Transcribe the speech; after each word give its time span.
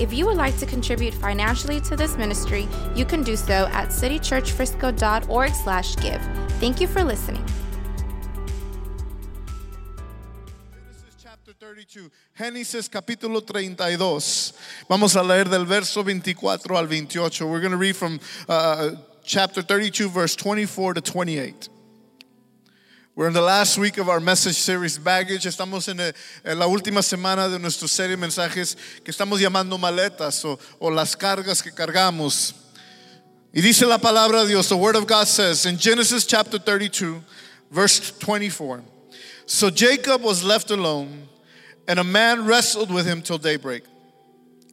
If 0.00 0.12
you 0.12 0.26
would 0.26 0.36
like 0.36 0.56
to 0.58 0.66
contribute 0.66 1.12
financially 1.12 1.80
to 1.80 1.96
this 1.96 2.16
ministry, 2.16 2.68
you 2.94 3.04
can 3.04 3.24
do 3.24 3.34
so 3.34 3.66
at 3.72 3.88
citychurchfrisco.org 3.88 5.54
slash 5.54 5.96
give. 5.96 6.22
Thank 6.60 6.80
you 6.80 6.86
for 6.86 7.02
listening. 7.02 7.44
Génesis 10.70 11.16
chapter 11.20 11.52
32, 11.52 12.10
Génesis 12.38 12.88
capítulo 12.88 13.44
32. 13.44 14.52
Vamos 14.88 15.16
a 15.16 15.22
leer 15.22 15.46
del 15.46 15.64
verso 15.64 16.04
24 16.04 16.76
al 16.76 16.86
28. 16.86 17.44
We're 17.44 17.60
going 17.60 17.72
to 17.72 17.76
read 17.76 17.96
from 17.96 18.20
uh, 18.48 18.92
chapter 19.24 19.62
32, 19.62 20.08
verse 20.08 20.36
24 20.36 20.94
to 20.94 21.00
28. 21.00 21.68
We're 23.18 23.26
in 23.26 23.32
the 23.32 23.40
last 23.40 23.78
week 23.78 23.98
of 23.98 24.08
our 24.08 24.20
message 24.20 24.54
series 24.54 24.96
Baggage. 24.96 25.44
Estamos 25.44 25.88
en, 25.88 25.98
eh, 25.98 26.12
en 26.44 26.56
la 26.56 26.66
última 26.68 27.02
semana 27.02 27.48
de 27.48 27.58
nuestra 27.58 27.88
serie 27.88 28.14
de 28.14 28.16
mensajes 28.16 28.76
que 29.02 29.10
estamos 29.10 29.40
llamando 29.40 29.76
maletas 29.76 30.44
o, 30.44 30.56
o 30.78 30.88
las 30.88 31.16
cargas 31.16 31.60
que 31.60 31.72
cargamos. 31.72 32.54
Y 33.52 33.60
dice 33.60 33.86
la 33.86 33.98
palabra 33.98 34.42
de 34.42 34.50
Dios, 34.50 34.68
the 34.68 34.76
word 34.76 34.94
of 34.94 35.08
God 35.08 35.26
says 35.26 35.66
in 35.66 35.76
Genesis 35.78 36.24
chapter 36.26 36.60
32, 36.60 37.20
verse 37.72 38.12
24. 38.20 38.84
So 39.46 39.68
Jacob 39.68 40.22
was 40.22 40.44
left 40.44 40.70
alone, 40.70 41.28
and 41.88 41.98
a 41.98 42.04
man 42.04 42.46
wrestled 42.46 42.88
with 42.88 43.04
him 43.04 43.20
till 43.20 43.38
daybreak. 43.38 43.82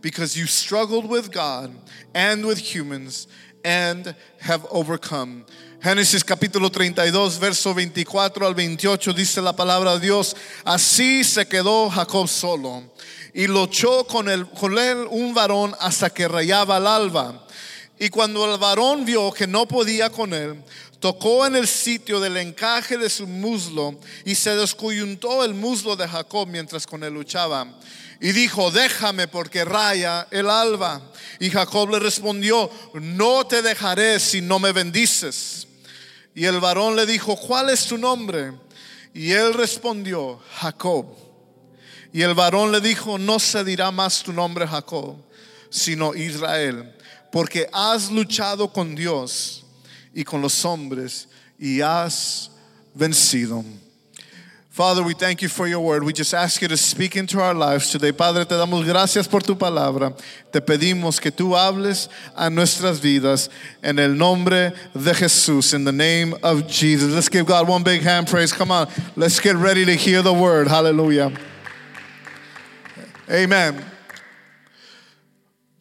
because 0.00 0.36
you 0.36 0.46
struggled 0.46 1.08
with 1.08 1.30
God 1.30 1.70
and 2.14 2.44
with 2.46 2.58
humans 2.58 3.28
and 3.64 4.14
have 4.40 4.66
overcome. 4.70 5.44
Génesis 5.82 6.22
capítulo 6.22 6.70
32, 6.70 7.38
verso 7.38 7.72
24 7.72 8.44
al 8.44 8.54
28 8.54 9.14
dice 9.14 9.40
la 9.40 9.54
palabra 9.54 9.94
de 9.94 10.00
Dios, 10.00 10.36
así 10.64 11.24
se 11.24 11.46
quedó 11.46 11.88
Jacob 11.88 12.28
solo 12.28 12.82
y 13.32 13.46
luchó 13.46 14.04
con, 14.06 14.28
él, 14.28 14.46
con 14.50 14.78
él 14.78 15.06
un 15.10 15.32
varón 15.32 15.74
hasta 15.80 16.10
que 16.10 16.28
rayaba 16.28 16.76
el 16.76 16.86
alba. 16.86 17.46
Y 17.98 18.08
cuando 18.08 18.50
el 18.50 18.58
varón 18.58 19.04
vio 19.04 19.32
que 19.32 19.46
no 19.46 19.66
podía 19.66 20.10
con 20.10 20.34
él, 20.34 20.62
tocó 21.00 21.46
en 21.46 21.56
el 21.56 21.66
sitio 21.66 22.20
del 22.20 22.36
encaje 22.36 22.98
de 22.98 23.08
su 23.08 23.26
muslo 23.26 23.98
y 24.24 24.34
se 24.34 24.54
descoyuntó 24.56 25.44
el 25.44 25.54
muslo 25.54 25.96
de 25.96 26.06
Jacob 26.06 26.46
mientras 26.48 26.86
con 26.86 27.02
él 27.04 27.14
luchaba. 27.14 27.66
Y 28.20 28.32
dijo, 28.32 28.70
déjame 28.70 29.28
porque 29.28 29.64
raya 29.64 30.28
el 30.30 30.50
alba. 30.50 31.00
Y 31.38 31.50
Jacob 31.50 31.88
le 31.90 31.98
respondió, 31.98 32.70
no 32.94 33.46
te 33.46 33.62
dejaré 33.62 34.20
si 34.20 34.42
no 34.42 34.58
me 34.58 34.72
bendices. 34.72 35.66
Y 36.34 36.44
el 36.44 36.60
varón 36.60 36.96
le 36.96 37.06
dijo, 37.06 37.36
¿cuál 37.36 37.70
es 37.70 37.86
tu 37.86 37.96
nombre? 37.96 38.52
Y 39.14 39.32
él 39.32 39.54
respondió, 39.54 40.38
Jacob. 40.58 41.06
Y 42.12 42.22
el 42.22 42.34
varón 42.34 42.72
le 42.72 42.80
dijo, 42.80 43.18
no 43.18 43.38
se 43.38 43.64
dirá 43.64 43.90
más 43.90 44.22
tu 44.22 44.32
nombre 44.32 44.66
Jacob, 44.66 45.16
sino 45.70 46.14
Israel, 46.14 46.94
porque 47.30 47.68
has 47.72 48.10
luchado 48.10 48.72
con 48.72 48.94
Dios 48.94 49.64
y 50.12 50.24
con 50.24 50.42
los 50.42 50.64
hombres 50.64 51.28
y 51.58 51.80
has 51.80 52.50
vencido. 52.94 53.64
Father, 54.70 55.02
we 55.02 55.14
thank 55.14 55.42
you 55.42 55.48
for 55.48 55.66
your 55.66 55.80
word. 55.80 56.04
We 56.04 56.12
just 56.12 56.32
ask 56.32 56.62
you 56.62 56.68
to 56.68 56.76
speak 56.76 57.16
into 57.16 57.40
our 57.40 57.52
lives 57.52 57.90
today. 57.90 58.12
Padre, 58.12 58.44
te 58.44 58.54
damos 58.54 58.86
gracias 58.86 59.28
por 59.28 59.40
tu 59.40 59.56
palabra. 59.56 60.14
Te 60.52 60.60
pedimos 60.60 61.20
que 61.20 61.32
tú 61.32 61.56
hables 61.56 62.08
a 62.36 62.48
nuestras 62.50 63.00
vidas 63.00 63.48
en 63.82 63.98
el 63.98 64.16
nombre 64.16 64.72
de 64.94 65.12
Jesús, 65.12 65.74
in 65.74 65.84
the 65.84 65.92
name 65.92 66.34
of 66.44 66.68
Jesus. 66.68 67.12
Let's 67.12 67.28
give 67.28 67.46
God 67.46 67.66
one 67.66 67.82
big 67.82 68.02
hand 68.02 68.28
praise. 68.28 68.52
Come 68.52 68.70
on, 68.70 68.86
let's 69.16 69.40
get 69.40 69.56
ready 69.56 69.84
to 69.84 69.94
hear 69.96 70.22
the 70.22 70.32
word. 70.32 70.68
Hallelujah. 70.68 71.32
Amen. 73.28 73.84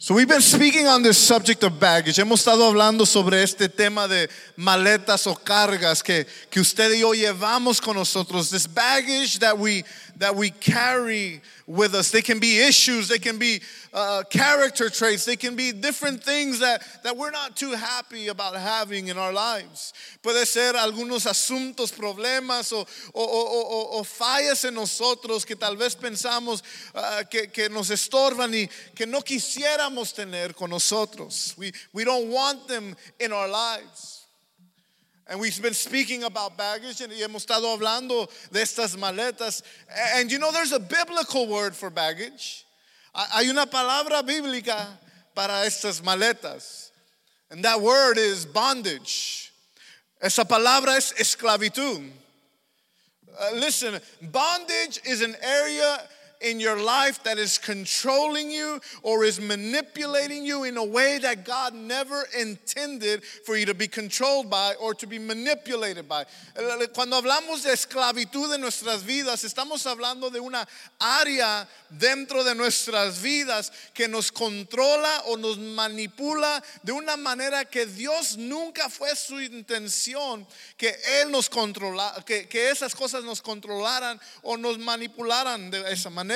So 0.02 0.16
we've 0.16 0.30
been 0.30 0.40
speaking 0.40 0.88
on 0.88 1.04
this 1.04 1.18
subject 1.18 1.62
of 1.62 1.78
baggage. 1.78 2.16
Hemos 2.16 2.40
estado 2.40 2.66
hablando 2.66 3.06
sobre 3.06 3.44
este 3.44 3.68
tema 3.68 4.08
de 4.08 4.30
maletas 4.56 5.28
o 5.28 5.36
cargas 5.36 6.02
que, 6.02 6.26
que 6.50 6.62
usted 6.62 6.94
y 6.94 7.02
yo 7.02 7.14
llevamos 7.14 7.82
con 7.82 7.98
nosotros. 7.98 8.50
This 8.50 8.66
baggage 8.66 9.40
that 9.40 9.60
we 9.60 9.84
that 10.20 10.36
we 10.36 10.50
carry 10.50 11.42
with 11.66 11.96
us. 11.96 12.12
They 12.12 12.22
can 12.22 12.40
be 12.40 12.60
issues, 12.60 13.08
they 13.08 13.20
can 13.20 13.38
be 13.38 13.62
uh, 13.94 14.24
character 14.30 14.90
traits, 14.90 15.26
they 15.26 15.36
can 15.36 15.56
be 15.56 15.72
different 15.72 16.24
things 16.24 16.60
that, 16.60 16.84
that 17.04 17.18
we're 17.18 17.32
not 17.32 17.56
too 17.56 17.72
happy 17.72 18.28
about 18.28 18.56
having 18.56 19.08
in 19.08 19.18
our 19.18 19.34
lives. 19.34 19.94
Puede 20.22 20.46
ser 20.46 20.74
algunos 20.74 21.26
asuntos, 21.26 21.92
problemas 21.92 22.72
o, 22.74 22.86
o, 23.14 23.24
o, 23.24 24.00
o, 24.00 24.04
fallas 24.04 24.66
en 24.66 24.76
nosotros 24.76 25.46
que 25.46 25.56
tal 25.56 25.78
vez 25.78 25.96
pensamos 25.96 26.62
uh, 26.94 27.24
que, 27.30 27.48
que 27.48 27.70
nos 27.70 27.90
estorban 27.90 28.54
y 28.54 28.70
que 28.94 29.06
no 29.06 29.22
quisiéramos 29.22 30.14
tener 30.14 30.54
con 30.54 30.70
nosotros. 30.70 31.56
We, 31.58 31.72
we 31.94 32.04
don't 32.04 32.30
want 32.30 32.68
them 32.68 32.96
in 33.20 33.32
our 33.32 33.48
lives. 33.48 34.19
And 35.30 35.40
we've 35.40 35.62
been 35.62 35.76
speaking 35.76 36.24
about 36.24 36.58
baggage 36.58 37.02
and 37.02 37.14
hemos 37.14 37.46
estado 37.46 37.78
hablando 37.78 38.28
de 38.52 38.60
estas 38.60 38.96
maletas. 38.96 39.62
And 40.16 40.32
you 40.32 40.40
know, 40.40 40.52
there's 40.52 40.72
a 40.72 40.80
biblical 40.80 41.48
word 41.48 41.76
for 41.76 41.92
baggage. 41.92 42.66
Hay 43.14 43.48
una 43.48 43.68
palabra 43.68 44.24
bíblica 44.24 44.88
para 45.36 45.54
estas 45.66 46.02
maletas. 46.02 46.90
And 47.52 47.64
that 47.64 47.80
word 47.80 48.18
is 48.18 48.44
bondage. 48.46 49.52
Esa 50.20 50.46
palabra 50.46 50.98
es 50.98 51.14
esclavitud. 51.14 52.10
Uh, 53.40 53.52
listen, 53.54 54.00
bondage 54.32 55.00
is 55.06 55.22
an 55.22 55.36
area 55.44 56.02
in 56.42 56.60
your 56.60 56.82
life 56.82 57.22
that 57.24 57.38
is 57.38 57.58
controlling 57.58 58.50
you 58.50 58.80
or 59.04 59.26
is 59.26 59.42
manipulating 59.42 60.46
you 60.46 60.64
in 60.64 60.78
a 60.78 60.84
way 60.84 61.20
that 61.20 61.44
God 61.44 61.74
never 61.74 62.24
intended 62.38 63.24
for 63.24 63.58
you 63.58 63.66
to 63.66 63.74
be 63.74 63.88
controlled 63.88 64.50
by 64.50 64.74
or 64.80 64.94
to 64.94 65.08
be 65.08 65.20
manipulated 65.20 66.08
by. 66.08 66.26
Cuando 66.94 67.22
hablamos 67.22 67.64
de 67.64 67.72
esclavitud 67.72 68.54
en 68.54 68.62
nuestras 68.62 69.04
vidas, 69.04 69.44
estamos 69.44 69.86
hablando 69.86 70.32
de 70.32 70.40
una 70.40 70.66
área 71.00 71.68
dentro 71.90 72.44
de 72.44 72.56
nuestras 72.56 73.22
vidas 73.22 73.72
que 73.94 74.08
nos 74.08 74.32
controla 74.32 75.24
o 75.28 75.36
nos 75.36 75.58
manipula 75.58 76.64
de 76.84 76.94
una 76.94 77.18
manera 77.18 77.66
que 77.66 77.86
Dios 77.86 78.38
nunca 78.38 78.88
fue 78.90 79.14
su 79.16 79.42
intención 79.42 80.48
que 80.78 80.96
Él 81.22 81.32
nos 81.32 81.50
controla, 81.50 82.24
que, 82.26 82.48
que 82.48 82.70
esas 82.70 82.96
cosas 82.96 83.24
nos 83.24 83.42
controlaran 83.42 84.20
o 84.44 84.56
nos 84.56 84.78
manipularan 84.78 85.70
de 85.70 85.92
esa 85.92 86.10
manera. 86.10 86.29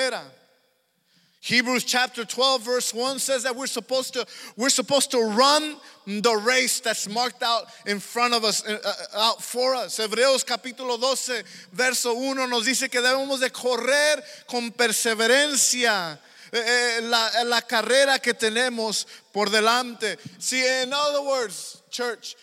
Hebrews 1.44 1.84
chapter 1.84 2.24
12 2.24 2.62
verse 2.62 2.94
1 2.94 3.20
says 3.20 3.44
that 3.44 3.54
we're 3.54 3.68
supposed 3.68 4.14
to 4.14 4.26
we're 4.56 4.70
supposed 4.70 5.12
to 5.12 5.20
run 5.20 5.76
the 6.08 6.36
race 6.36 6.80
that's 6.80 7.10
marked 7.10 7.44
out 7.44 7.66
in 7.86 8.00
front 8.00 8.34
of 8.34 8.46
us 8.46 8.66
uh, 8.66 8.80
uh, 8.84 9.20
out 9.20 9.44
for 9.44 9.76
us. 9.76 9.98
Hebreos 9.98 10.46
capítulo 10.46 10.98
12 10.98 11.44
verso 11.74 12.14
1 12.14 12.50
nos 12.50 12.66
dice 12.66 12.90
que 12.90 13.02
debemos 13.02 13.42
de 13.42 13.50
correr 13.50 14.24
con 14.48 14.72
perseverancia 14.72 16.18
eh, 16.54 16.60
eh, 16.60 17.02
la, 17.02 17.44
la 17.44 17.62
carrera 17.62 18.20
que 18.20 18.34
tenemos 18.34 19.06
por 19.34 19.48
delante. 19.48 20.18
See, 20.40 20.64
in 20.84 20.94
other 20.94 21.24
words, 21.24 21.82
church, 21.90 22.36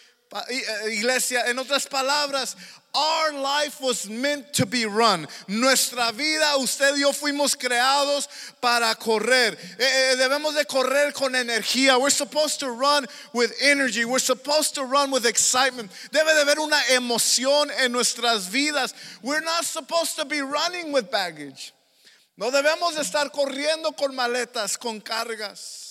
Iglesia, 0.87 1.45
en 1.49 1.59
otras 1.59 1.89
palabras, 1.89 2.55
our 2.95 3.33
life 3.33 3.81
was 3.81 4.09
meant 4.09 4.53
to 4.55 4.65
be 4.65 4.87
run. 4.87 5.27
Nuestra 5.49 6.13
vida, 6.13 6.57
usted 6.57 6.95
y 6.95 7.01
yo 7.01 7.13
fuimos 7.13 7.57
creados 7.57 8.29
para 8.61 8.95
correr. 8.95 9.57
Eh, 9.79 10.13
eh, 10.13 10.17
debemos 10.17 10.55
de 10.55 10.65
correr 10.65 11.13
con 11.13 11.33
energía. 11.33 12.01
We're 12.01 12.11
supposed 12.11 12.61
to 12.61 12.71
run 12.71 13.07
with 13.33 13.53
energy. 13.61 14.05
We're 14.05 14.21
supposed 14.21 14.77
to 14.77 14.85
run 14.85 15.11
with 15.11 15.27
excitement. 15.27 15.91
Debe 16.13 16.33
de 16.35 16.43
haber 16.43 16.61
una 16.61 16.81
emoción 16.93 17.71
en 17.81 17.91
nuestras 17.91 18.49
vidas. 18.49 18.95
We're 19.23 19.41
not 19.41 19.65
supposed 19.65 20.17
to 20.17 20.25
be 20.25 20.41
running 20.43 20.93
with 20.93 21.11
baggage. 21.11 21.73
No 22.37 22.53
debemos 22.53 22.95
de 22.95 23.03
estar 23.03 23.31
corriendo 23.33 23.97
con 23.97 24.15
maletas, 24.15 24.79
con 24.79 25.01
cargas. 25.01 25.90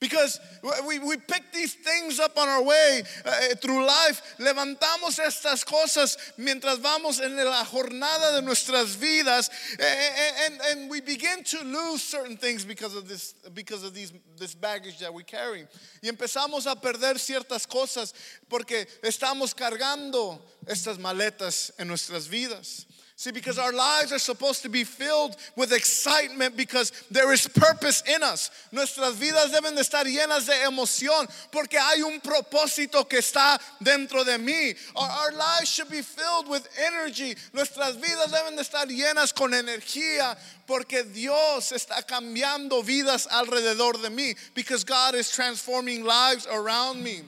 Because 0.00 0.38
we, 0.86 0.98
we 0.98 1.16
pick 1.16 1.50
these 1.52 1.72
things 1.72 2.20
up 2.20 2.36
on 2.36 2.46
our 2.46 2.62
way 2.62 3.02
uh, 3.24 3.54
through 3.62 3.86
life. 3.86 4.20
Levantamos 4.38 5.18
estas 5.18 5.64
cosas 5.64 6.18
mientras 6.36 6.78
vamos 6.78 7.20
en 7.20 7.36
la 7.36 7.64
jornada 7.64 8.34
de 8.34 8.42
nuestras 8.42 8.96
vidas. 8.96 9.48
eh, 9.78 10.46
And, 10.46 10.60
and 10.70 10.90
we 10.90 11.00
begin 11.00 11.42
to 11.44 11.64
lose 11.64 12.02
certain 12.02 12.36
things 12.36 12.66
because 12.66 12.94
of 12.94 13.08
this, 13.08 13.34
because 13.54 13.82
of 13.82 13.94
these, 13.94 14.12
this 14.36 14.54
baggage 14.54 14.98
that 14.98 15.14
we 15.14 15.22
carry. 15.22 15.66
Y 16.02 16.10
empezamos 16.10 16.66
a 16.66 16.74
perder 16.74 17.18
ciertas 17.18 17.66
cosas 17.66 18.12
porque 18.50 18.86
estamos 19.02 19.54
cargando 19.54 20.38
estas 20.66 20.98
maletas 20.98 21.72
en 21.78 21.88
nuestras 21.88 22.28
vidas. 22.28 22.84
See, 23.16 23.30
because 23.30 23.60
our 23.60 23.72
lives 23.72 24.12
are 24.12 24.18
supposed 24.18 24.62
to 24.62 24.68
be 24.68 24.82
filled 24.82 25.36
with 25.54 25.72
excitement 25.72 26.56
because 26.56 26.90
there 27.12 27.32
is 27.32 27.46
purpose 27.46 28.02
in 28.12 28.24
us. 28.24 28.50
Nuestras 28.72 29.14
vidas 29.14 29.52
deben 29.52 29.76
de 29.76 29.82
estar 29.82 30.02
llenas 30.04 30.46
de 30.46 30.54
emoción 30.66 31.28
porque 31.52 31.78
hay 31.78 32.02
un 32.02 32.20
propósito 32.20 33.08
que 33.08 33.20
está 33.20 33.60
dentro 33.80 34.24
de 34.24 34.36
mí. 34.36 34.76
Our, 34.96 35.08
our 35.08 35.32
lives 35.32 35.68
should 35.68 35.90
be 35.90 36.02
filled 36.02 36.48
with 36.48 36.68
energy. 36.76 37.36
Nuestras 37.52 37.96
vidas 37.98 38.32
deben 38.32 38.56
de 38.56 38.62
estar 38.64 38.86
llenas 38.86 39.32
con 39.32 39.52
energía 39.52 40.36
porque 40.66 41.04
Dios 41.04 41.70
está 41.70 42.04
cambiando 42.04 42.82
vidas 42.82 43.28
alrededor 43.28 44.02
de 44.02 44.10
mí 44.10 44.34
because 44.56 44.82
God 44.82 45.14
is 45.14 45.30
transforming 45.30 46.04
lives 46.04 46.48
around 46.48 47.00
me. 47.00 47.20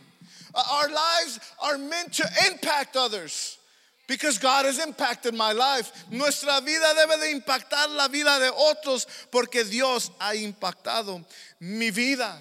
Uh, 0.52 0.62
Our 0.68 0.88
lives 0.88 1.38
are 1.62 1.78
meant 1.78 2.14
to 2.14 2.28
impact 2.50 2.96
others. 2.96 3.58
Because 4.06 4.38
God 4.38 4.66
has 4.66 4.78
impacted 4.78 5.34
my 5.34 5.52
life. 5.52 5.90
Nuestra 6.10 6.60
vida 6.60 6.94
debe 6.94 7.18
de 7.18 7.30
impactar 7.32 7.90
la 7.90 8.06
vida 8.08 8.38
de 8.38 8.50
otros 8.50 9.06
porque 9.30 9.64
Dios 9.64 10.12
ha 10.20 10.34
impactado 10.34 11.24
mi 11.58 11.90
vida. 11.90 12.40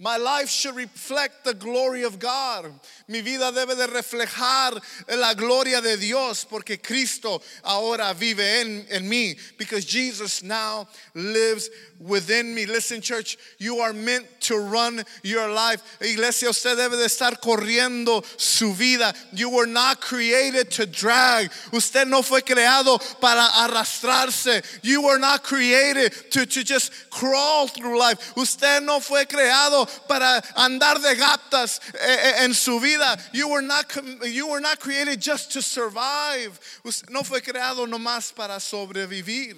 My 0.00 0.16
life 0.16 0.48
should 0.48 0.76
reflect 0.76 1.44
the 1.44 1.54
glory 1.54 2.04
of 2.04 2.20
God. 2.20 2.72
Mi 3.08 3.20
vida 3.20 3.50
debe 3.50 3.74
de 3.74 3.88
reflejar 3.88 4.80
la 5.08 5.34
gloria 5.34 5.80
de 5.80 5.96
Dios 5.96 6.44
porque 6.44 6.80
Cristo 6.80 7.42
ahora 7.64 8.14
vive 8.14 8.60
en, 8.60 8.86
en 8.90 9.10
mí. 9.10 9.36
Because 9.58 9.84
Jesus 9.84 10.44
now 10.44 10.86
lives 11.14 11.68
within 11.98 12.54
me. 12.54 12.64
Listen, 12.64 13.00
church, 13.00 13.36
you 13.58 13.78
are 13.78 13.92
meant 13.92 14.24
to 14.42 14.58
run 14.58 15.02
your 15.24 15.50
life. 15.50 15.82
Iglesia, 16.00 16.50
usted 16.50 16.78
debe 16.78 16.96
de 16.96 17.06
estar 17.06 17.40
corriendo 17.40 18.24
su 18.38 18.74
vida. 18.74 19.12
You 19.32 19.50
were 19.50 19.66
not 19.66 20.00
created 20.00 20.70
to 20.72 20.86
drag. 20.86 21.50
Usted 21.72 22.06
no 22.06 22.22
fue 22.22 22.42
creado 22.42 23.00
para 23.20 23.48
arrastrarse. 23.52 24.62
You 24.84 25.02
were 25.02 25.18
not 25.18 25.42
created 25.42 26.12
to, 26.30 26.46
to 26.46 26.62
just 26.62 26.92
crawl 27.10 27.66
through 27.66 27.98
life. 27.98 28.32
Usted 28.36 28.84
no 28.84 29.00
fue 29.00 29.24
creado 29.24 29.87
para 30.06 30.42
andar 30.54 31.00
de 31.00 31.14
gatas 31.14 31.80
eh, 31.94 31.98
eh, 32.00 32.44
en 32.44 32.54
su 32.54 32.80
vida. 32.80 33.16
You 33.32 33.48
were 33.48 33.62
not 33.62 33.86
you 34.24 34.46
were 34.46 34.60
not 34.60 34.78
created 34.78 35.20
just 35.20 35.52
to 35.52 35.62
survive. 35.62 36.58
No 37.08 37.22
fue 37.22 37.40
creado 37.40 37.86
nomás 37.86 38.32
para 38.32 38.60
sobrevivir. 38.60 39.56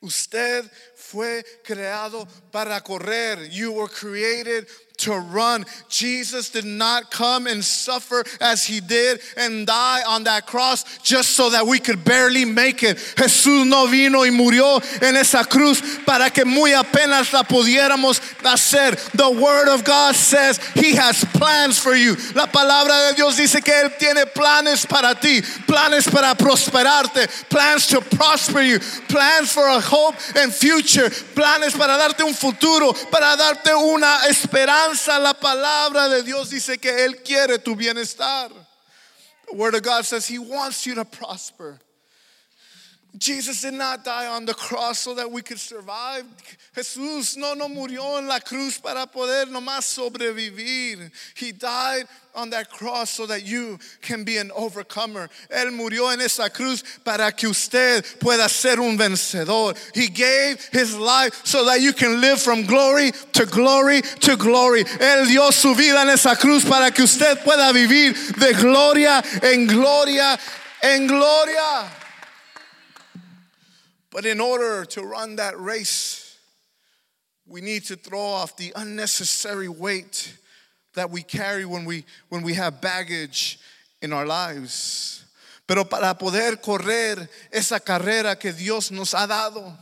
Usted 0.00 0.70
fue 0.94 1.42
creado 1.64 2.28
para 2.52 2.80
correr. 2.82 3.48
You 3.50 3.72
were 3.72 3.88
created 3.88 4.68
to 4.98 5.18
run. 5.18 5.64
Jesus 5.88 6.50
did 6.50 6.64
not 6.64 7.10
come 7.10 7.46
and 7.46 7.64
suffer 7.64 8.24
as 8.40 8.64
he 8.64 8.80
did 8.80 9.20
and 9.36 9.66
die 9.66 10.02
on 10.06 10.24
that 10.24 10.46
cross 10.46 10.84
just 10.98 11.30
so 11.30 11.50
that 11.50 11.66
we 11.66 11.78
could 11.78 12.04
barely 12.04 12.44
make 12.44 12.82
it. 12.82 12.96
Jesús 12.96 13.66
no 13.66 13.86
vino 13.86 14.20
y 14.20 14.30
murió 14.30 14.80
en 15.02 15.16
esa 15.16 15.44
cruz 15.44 15.80
para 16.04 16.30
que 16.30 16.44
muy 16.44 16.72
apenas 16.72 17.32
la 17.32 17.42
pudiéramos 17.42 18.20
hacer. 18.42 18.96
The 19.12 19.30
word 19.30 19.68
of 19.68 19.84
God 19.84 20.14
says 20.14 20.58
he 20.74 20.94
has 20.94 21.24
plans 21.34 21.78
for 21.78 21.94
you. 21.94 22.16
La 22.34 22.46
palabra 22.46 23.10
de 23.10 23.16
Dios 23.16 23.36
dice 23.36 23.62
que 23.62 23.72
él 23.72 23.90
tiene 23.98 24.26
planes 24.26 24.86
para 24.86 25.14
ti, 25.14 25.42
planes 25.66 26.08
para 26.08 26.34
prosperarte, 26.34 27.28
plans 27.48 27.86
to 27.88 28.00
prosper 28.00 28.62
you, 28.62 28.78
plans 29.08 29.52
for 29.52 29.66
a 29.66 29.80
hope 29.80 30.14
and 30.36 30.52
future, 30.52 31.10
planes 31.34 31.74
para 31.76 31.96
darte 31.98 32.24
un 32.24 32.34
futuro, 32.34 32.92
para 33.10 33.36
darte 33.36 33.74
una 33.74 34.26
esperanza. 34.28 34.85
La 34.86 35.34
palabra 35.34 36.08
de 36.08 36.22
Dios 36.22 36.50
dice 36.50 36.78
que 36.78 37.04
él 37.04 37.22
quiere 37.24 37.58
tu 37.58 37.74
bienestar. 37.74 38.50
The 39.48 39.56
word 39.56 39.74
of 39.74 39.82
God 39.82 40.04
says 40.04 40.26
he 40.26 40.38
wants 40.38 40.86
you 40.86 40.94
to 40.94 41.04
prosper. 41.04 41.78
Jesus 43.18 43.62
did 43.62 43.74
not 43.74 44.04
die 44.04 44.26
on 44.26 44.44
the 44.44 44.54
cross 44.54 44.98
so 44.98 45.14
that 45.14 45.30
we 45.30 45.42
could 45.42 45.60
survive. 45.60 46.24
Jesús 46.74 47.36
no, 47.36 47.54
no 47.54 47.68
murió 47.68 48.18
en 48.18 48.26
la 48.26 48.38
cruz 48.40 48.78
para 48.78 49.06
poder 49.06 49.46
nomás 49.46 49.84
sobrevivir. 49.84 51.10
He 51.34 51.52
died 51.52 52.06
on 52.34 52.50
that 52.50 52.70
cross 52.70 53.10
so 53.10 53.26
that 53.26 53.44
you 53.44 53.78
can 54.02 54.24
be 54.24 54.36
an 54.36 54.50
overcomer. 54.54 55.30
Él 55.50 55.72
murió 55.72 56.12
en 56.12 56.20
esa 56.20 56.50
cruz 56.50 56.84
para 57.04 57.32
que 57.32 57.48
usted 57.48 58.04
pueda 58.20 58.48
ser 58.48 58.78
un 58.78 58.98
vencedor. 58.98 59.74
He 59.94 60.08
gave 60.08 60.68
his 60.72 60.96
life 60.96 61.40
so 61.44 61.64
that 61.64 61.80
you 61.80 61.92
can 61.92 62.20
live 62.20 62.40
from 62.40 62.64
glory 62.64 63.12
to 63.32 63.46
glory 63.46 64.02
to 64.02 64.36
glory. 64.36 64.84
Él 64.84 65.26
dio 65.28 65.50
su 65.50 65.74
vida 65.74 66.02
en 66.02 66.10
esa 66.10 66.36
cruz 66.36 66.64
para 66.64 66.90
que 66.90 67.04
usted 67.04 67.42
pueda 67.42 67.72
vivir 67.72 68.14
de 68.38 68.52
gloria 68.52 69.22
en 69.42 69.66
gloria 69.66 70.38
en 70.82 71.06
gloria. 71.06 72.05
But 74.16 74.24
in 74.24 74.40
order 74.40 74.86
to 74.86 75.02
run 75.02 75.36
that 75.36 75.60
race, 75.60 76.38
we 77.46 77.60
need 77.60 77.84
to 77.84 77.96
throw 77.96 78.18
off 78.18 78.56
the 78.56 78.72
unnecessary 78.74 79.68
weight 79.68 80.34
that 80.94 81.10
we 81.10 81.22
carry 81.22 81.66
when 81.66 81.84
we, 81.84 82.02
when 82.30 82.42
we 82.42 82.54
have 82.54 82.80
baggage 82.80 83.58
in 84.00 84.14
our 84.14 84.24
lives. 84.24 85.22
Pero 85.66 85.84
para 85.84 86.14
poder 86.14 86.62
correr 86.62 87.28
esa 87.52 87.78
carrera 87.78 88.36
que 88.36 88.54
Dios 88.54 88.90
nos 88.90 89.12
ha 89.12 89.26
dado, 89.26 89.76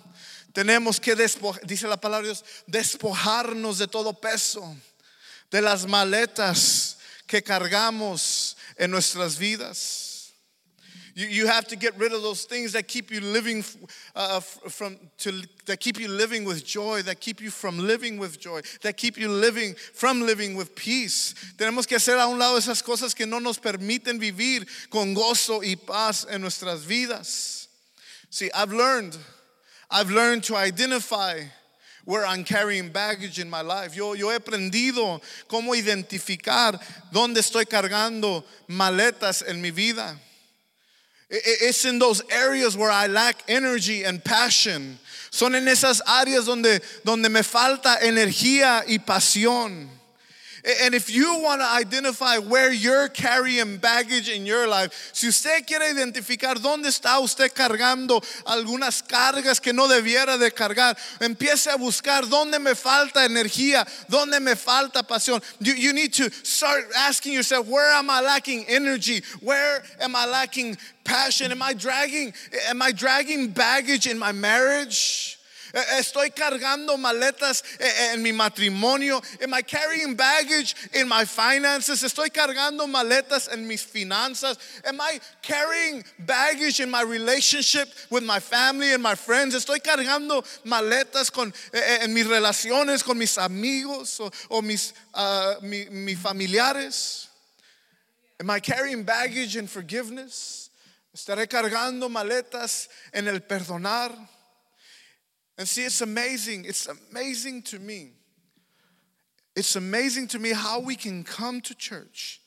tenemos 0.52 1.00
que 1.00 1.14
despojar, 1.14 1.64
dice 1.64 1.86
la 1.86 1.96
palabra 1.96 2.26
de 2.26 2.34
Dios, 2.34 2.44
despojarnos 2.66 3.78
de 3.78 3.86
todo 3.86 4.12
peso, 4.14 4.76
de 5.48 5.62
las 5.62 5.86
maletas 5.86 6.96
que 7.28 7.40
cargamos 7.40 8.56
en 8.76 8.90
nuestras 8.90 9.38
vidas. 9.38 10.03
You, 11.14 11.26
you 11.28 11.46
have 11.46 11.66
to 11.68 11.76
get 11.76 11.96
rid 11.96 12.12
of 12.12 12.22
those 12.22 12.44
things 12.44 12.72
that 12.72 12.88
keep 12.88 13.10
you 13.10 13.20
living 13.20 13.64
uh, 14.16 14.40
from 14.40 14.98
to, 15.18 15.42
that 15.66 15.78
keep 15.78 16.00
you 16.00 16.08
living 16.08 16.44
with 16.44 16.66
joy, 16.66 17.02
that 17.02 17.20
keep 17.20 17.40
you 17.40 17.50
from 17.50 17.78
living 17.78 18.18
with 18.18 18.40
joy, 18.40 18.62
that 18.82 18.96
keep 18.96 19.16
you 19.16 19.28
living 19.28 19.74
from 19.74 20.22
living 20.22 20.56
with 20.56 20.74
peace. 20.74 21.34
Tenemos 21.56 21.86
que 21.86 21.96
hacer 21.96 22.18
a 22.18 22.26
un 22.28 22.38
lado 22.38 22.58
esas 22.58 22.82
cosas 22.82 23.14
que 23.14 23.26
no 23.26 23.38
nos 23.38 23.58
permiten 23.58 24.18
vivir 24.18 24.66
con 24.90 25.14
gozo 25.14 25.62
y 25.62 25.76
paz 25.76 26.26
en 26.28 26.40
nuestras 26.40 26.84
vidas. 26.84 27.68
See, 28.30 28.50
I've 28.52 28.72
learned, 28.72 29.16
I've 29.90 30.10
learned 30.10 30.42
to 30.44 30.56
identify 30.56 31.42
where 32.04 32.26
I'm 32.26 32.42
carrying 32.42 32.90
baggage 32.90 33.38
in 33.38 33.48
my 33.48 33.60
life. 33.60 33.94
Yo, 33.94 34.14
yo 34.14 34.30
he 34.30 34.36
aprendido 34.36 35.22
cómo 35.48 35.74
identificar 35.74 36.78
dónde 37.12 37.38
estoy 37.38 37.66
cargando 37.66 38.44
maletas 38.68 39.42
en 39.46 39.62
mi 39.62 39.70
vida. 39.70 40.18
It's 41.36 41.84
in 41.84 41.98
those 41.98 42.22
areas 42.30 42.76
where 42.76 42.90
I 42.90 43.08
lack 43.08 43.42
energy 43.48 44.04
and 44.04 44.22
passion. 44.22 44.98
Son 45.30 45.54
en 45.54 45.66
esas 45.66 46.00
áreas 46.06 46.46
donde, 46.46 46.80
donde 47.02 47.28
me 47.28 47.42
falta 47.42 47.98
energía 48.00 48.84
y 48.86 48.98
pasión. 48.98 49.88
And 50.64 50.94
if 50.94 51.10
you 51.10 51.40
want 51.40 51.60
to 51.60 51.66
identify 51.66 52.38
where 52.38 52.72
you're 52.72 53.08
carrying 53.08 53.76
baggage 53.76 54.30
in 54.30 54.46
your 54.46 54.66
life, 54.66 55.10
si 55.12 55.28
usted 55.28 55.66
quiere 55.66 55.90
identificar 55.90 56.54
dónde 56.54 56.86
está 56.86 57.20
usted 57.20 57.52
cargando 57.52 58.24
algunas 58.46 59.02
cargas 59.02 59.60
que 59.60 59.74
no 59.74 59.86
debiera 59.86 60.38
de 60.38 60.50
cargar, 60.50 60.96
empiece 61.20 61.68
a 61.70 61.76
buscar 61.76 62.22
dónde 62.30 62.58
me 62.58 62.74
falta 62.74 63.26
energía, 63.26 63.86
dónde 64.08 64.40
me 64.40 64.56
falta 64.56 65.02
pasión. 65.02 65.42
You, 65.60 65.74
you 65.74 65.92
need 65.92 66.14
to 66.14 66.30
start 66.42 66.86
asking 66.96 67.34
yourself, 67.34 67.68
where 67.68 67.92
am 67.92 68.08
I 68.08 68.22
lacking 68.22 68.64
energy? 68.66 69.22
Where 69.40 69.82
am 70.00 70.16
I 70.16 70.24
lacking 70.24 70.78
passion? 71.04 71.52
Am 71.52 71.60
I 71.60 71.74
dragging 71.74 72.32
am 72.68 72.80
I 72.80 72.90
dragging 72.92 73.48
baggage 73.48 74.06
in 74.06 74.18
my 74.18 74.32
marriage? 74.32 75.33
Eh, 75.74 75.98
Estoy 75.98 76.30
cargando 76.30 76.96
maletas 76.96 77.64
eh, 77.80 78.12
en 78.12 78.22
mi 78.22 78.30
matrimonio. 78.30 79.20
Am 79.42 79.52
I 79.52 79.62
carrying 79.62 80.14
baggage 80.14 80.74
in 80.94 81.08
my 81.08 81.24
finances? 81.24 82.04
Estoy 82.04 82.30
cargando 82.30 82.86
maletas 82.86 83.48
en 83.52 83.66
mis 83.66 83.82
finanzas. 83.82 84.56
Am 84.86 85.00
I 85.00 85.18
carrying 85.42 86.04
baggage 86.20 86.78
in 86.78 86.88
my 86.88 87.02
relationship 87.02 87.88
with 88.08 88.22
my 88.22 88.38
family 88.38 88.92
and 88.92 89.02
my 89.02 89.16
friends? 89.16 89.54
Estoy 89.56 89.80
cargando 89.80 90.44
maletas 90.64 91.32
con, 91.32 91.52
eh, 91.72 91.98
en 92.02 92.14
mis 92.14 92.26
relaciones 92.26 93.02
con 93.02 93.18
mis 93.18 93.36
amigos 93.36 94.20
o, 94.20 94.30
o 94.50 94.62
mis, 94.62 94.92
uh, 95.14 95.54
mi, 95.60 96.14
familiares. 96.14 97.28
Am 98.38 98.48
I 98.48 98.60
carrying 98.60 99.02
baggage 99.02 99.56
in 99.56 99.66
forgiveness? 99.66 100.70
Estaré 101.12 101.48
cargando 101.48 102.08
maletas 102.08 102.88
en 103.12 103.26
el 103.26 103.40
perdonar. 103.40 104.12
And 105.56 105.68
see, 105.68 105.84
it's 105.84 106.00
amazing. 106.00 106.64
It's 106.64 106.86
amazing 106.86 107.62
to 107.62 107.78
me. 107.78 108.12
It's 109.54 109.76
amazing 109.76 110.28
to 110.28 110.38
me 110.38 110.52
how 110.52 110.80
we 110.80 110.96
can 110.96 111.22
come 111.22 111.60
to 111.62 111.74
church. 111.74 112.40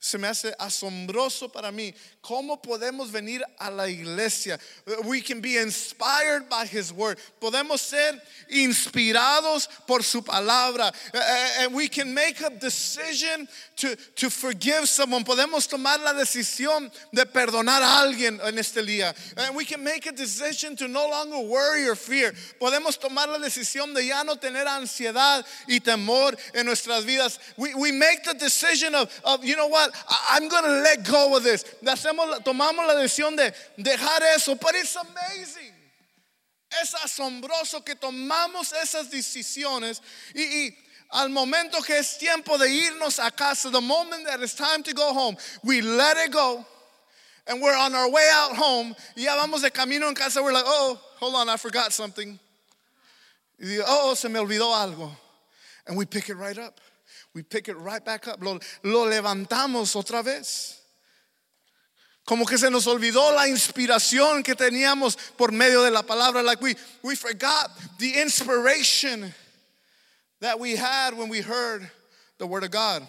Se 0.00 0.18
me 0.18 0.28
hace 0.28 0.54
asombroso 0.58 1.48
para 1.48 1.72
mí 1.72 1.94
cómo 2.20 2.60
podemos 2.60 3.10
venir 3.10 3.42
a 3.58 3.70
la 3.70 3.88
iglesia. 3.88 4.58
We 5.04 5.20
can 5.20 5.40
be 5.40 5.56
inspired 5.56 6.48
by 6.48 6.66
His 6.66 6.92
Word. 6.92 7.18
Podemos 7.40 7.80
ser 7.80 8.20
inspirados 8.50 9.68
por 9.86 10.02
su 10.02 10.22
palabra. 10.22 10.92
And 11.60 11.74
we 11.74 11.88
can 11.88 12.12
make 12.12 12.40
a 12.40 12.50
decision 12.50 13.48
to, 13.76 13.96
to 14.16 14.30
forgive 14.30 14.88
someone. 14.88 15.24
Podemos 15.24 15.68
tomar 15.68 16.00
la 16.00 16.12
decisión 16.12 16.90
de 17.12 17.24
perdonar 17.26 17.82
a 17.82 18.00
alguien 18.02 18.40
en 18.44 18.58
este 18.58 18.82
día. 18.82 19.14
And 19.36 19.56
we 19.56 19.64
can 19.64 19.82
make 19.82 20.06
a 20.06 20.12
decision 20.12 20.76
to 20.76 20.88
no 20.88 21.08
longer 21.08 21.40
worry 21.40 21.88
or 21.88 21.96
fear. 21.96 22.32
Podemos 22.60 22.98
tomar 22.98 23.28
la 23.28 23.38
decisión 23.38 23.94
de 23.94 24.06
ya 24.06 24.22
no 24.22 24.36
tener 24.36 24.66
ansiedad 24.66 25.44
y 25.68 25.80
temor 25.80 26.36
en 26.54 26.66
nuestras 26.66 27.04
vidas. 27.04 27.38
We, 27.56 27.74
we 27.74 27.92
make 27.92 28.24
the 28.24 28.34
decision 28.34 28.94
of, 28.94 29.10
of, 29.24 29.44
you 29.44 29.56
know 29.56 29.68
what, 29.68 29.85
I- 30.08 30.36
I'm 30.36 30.48
going 30.48 30.64
to 30.64 30.80
let 30.82 31.04
go 31.04 31.36
of 31.36 31.42
this. 31.42 31.64
Tomamos 31.84 32.86
la 32.86 32.94
decisión 32.94 33.36
de 33.36 33.52
dejar 33.78 34.22
eso, 34.34 34.54
but 34.54 34.74
it's 34.74 34.96
amazing. 34.96 35.72
Es 36.82 36.94
asombroso 36.94 37.84
que 37.84 37.94
tomamos 37.94 38.72
esas 38.72 39.08
decisiones 39.10 40.00
y, 40.34 40.42
y 40.42 40.76
al 41.12 41.28
momento 41.28 41.80
que 41.80 41.96
es 41.98 42.18
tiempo 42.18 42.58
de 42.58 42.66
irnos 42.68 43.24
a 43.24 43.30
casa, 43.30 43.70
the 43.70 43.80
moment 43.80 44.26
that 44.26 44.40
it's 44.42 44.54
time 44.54 44.82
to 44.82 44.92
go 44.92 45.12
home, 45.14 45.36
we 45.62 45.80
let 45.80 46.16
it 46.16 46.32
go. 46.32 46.64
And 47.46 47.62
we're 47.62 47.76
on 47.76 47.94
our 47.94 48.10
way 48.10 48.28
out 48.32 48.56
home. 48.56 48.96
Ya 49.14 49.36
vamos 49.36 49.62
de 49.62 49.70
camino 49.70 50.08
en 50.08 50.14
casa. 50.16 50.42
We're 50.42 50.52
like, 50.52 50.64
oh, 50.66 51.00
hold 51.20 51.36
on, 51.36 51.48
I 51.48 51.56
forgot 51.56 51.92
something. 51.92 52.40
Digo, 53.62 53.84
oh, 53.86 54.10
oh, 54.10 54.14
se 54.14 54.28
me 54.28 54.40
olvidó 54.40 54.74
algo. 54.74 55.12
And 55.86 55.96
we 55.96 56.04
pick 56.06 56.28
it 56.28 56.34
right 56.34 56.58
up. 56.58 56.80
We 57.36 57.42
pick 57.42 57.68
it 57.68 57.76
right 57.76 58.02
back 58.02 58.26
up. 58.28 58.42
Lo, 58.42 58.58
lo 58.82 59.04
levantamos 59.04 59.94
otra 59.94 60.24
vez. 60.24 60.80
Como 62.24 62.46
que 62.46 62.56
se 62.56 62.70
nos 62.70 62.86
olvidó 62.86 63.30
la 63.34 63.46
inspiración 63.46 64.42
que 64.42 64.54
teníamos 64.54 65.18
por 65.36 65.52
medio 65.52 65.82
de 65.82 65.90
la 65.90 66.00
palabra. 66.00 66.42
Like 66.42 66.62
we, 66.62 66.74
we 67.02 67.14
forgot 67.14 67.70
the 67.98 68.22
inspiration 68.22 69.34
that 70.40 70.58
we 70.58 70.76
had 70.76 71.12
when 71.12 71.28
we 71.28 71.42
heard 71.42 71.90
the 72.38 72.46
word 72.46 72.64
of 72.64 72.70
God. 72.70 73.06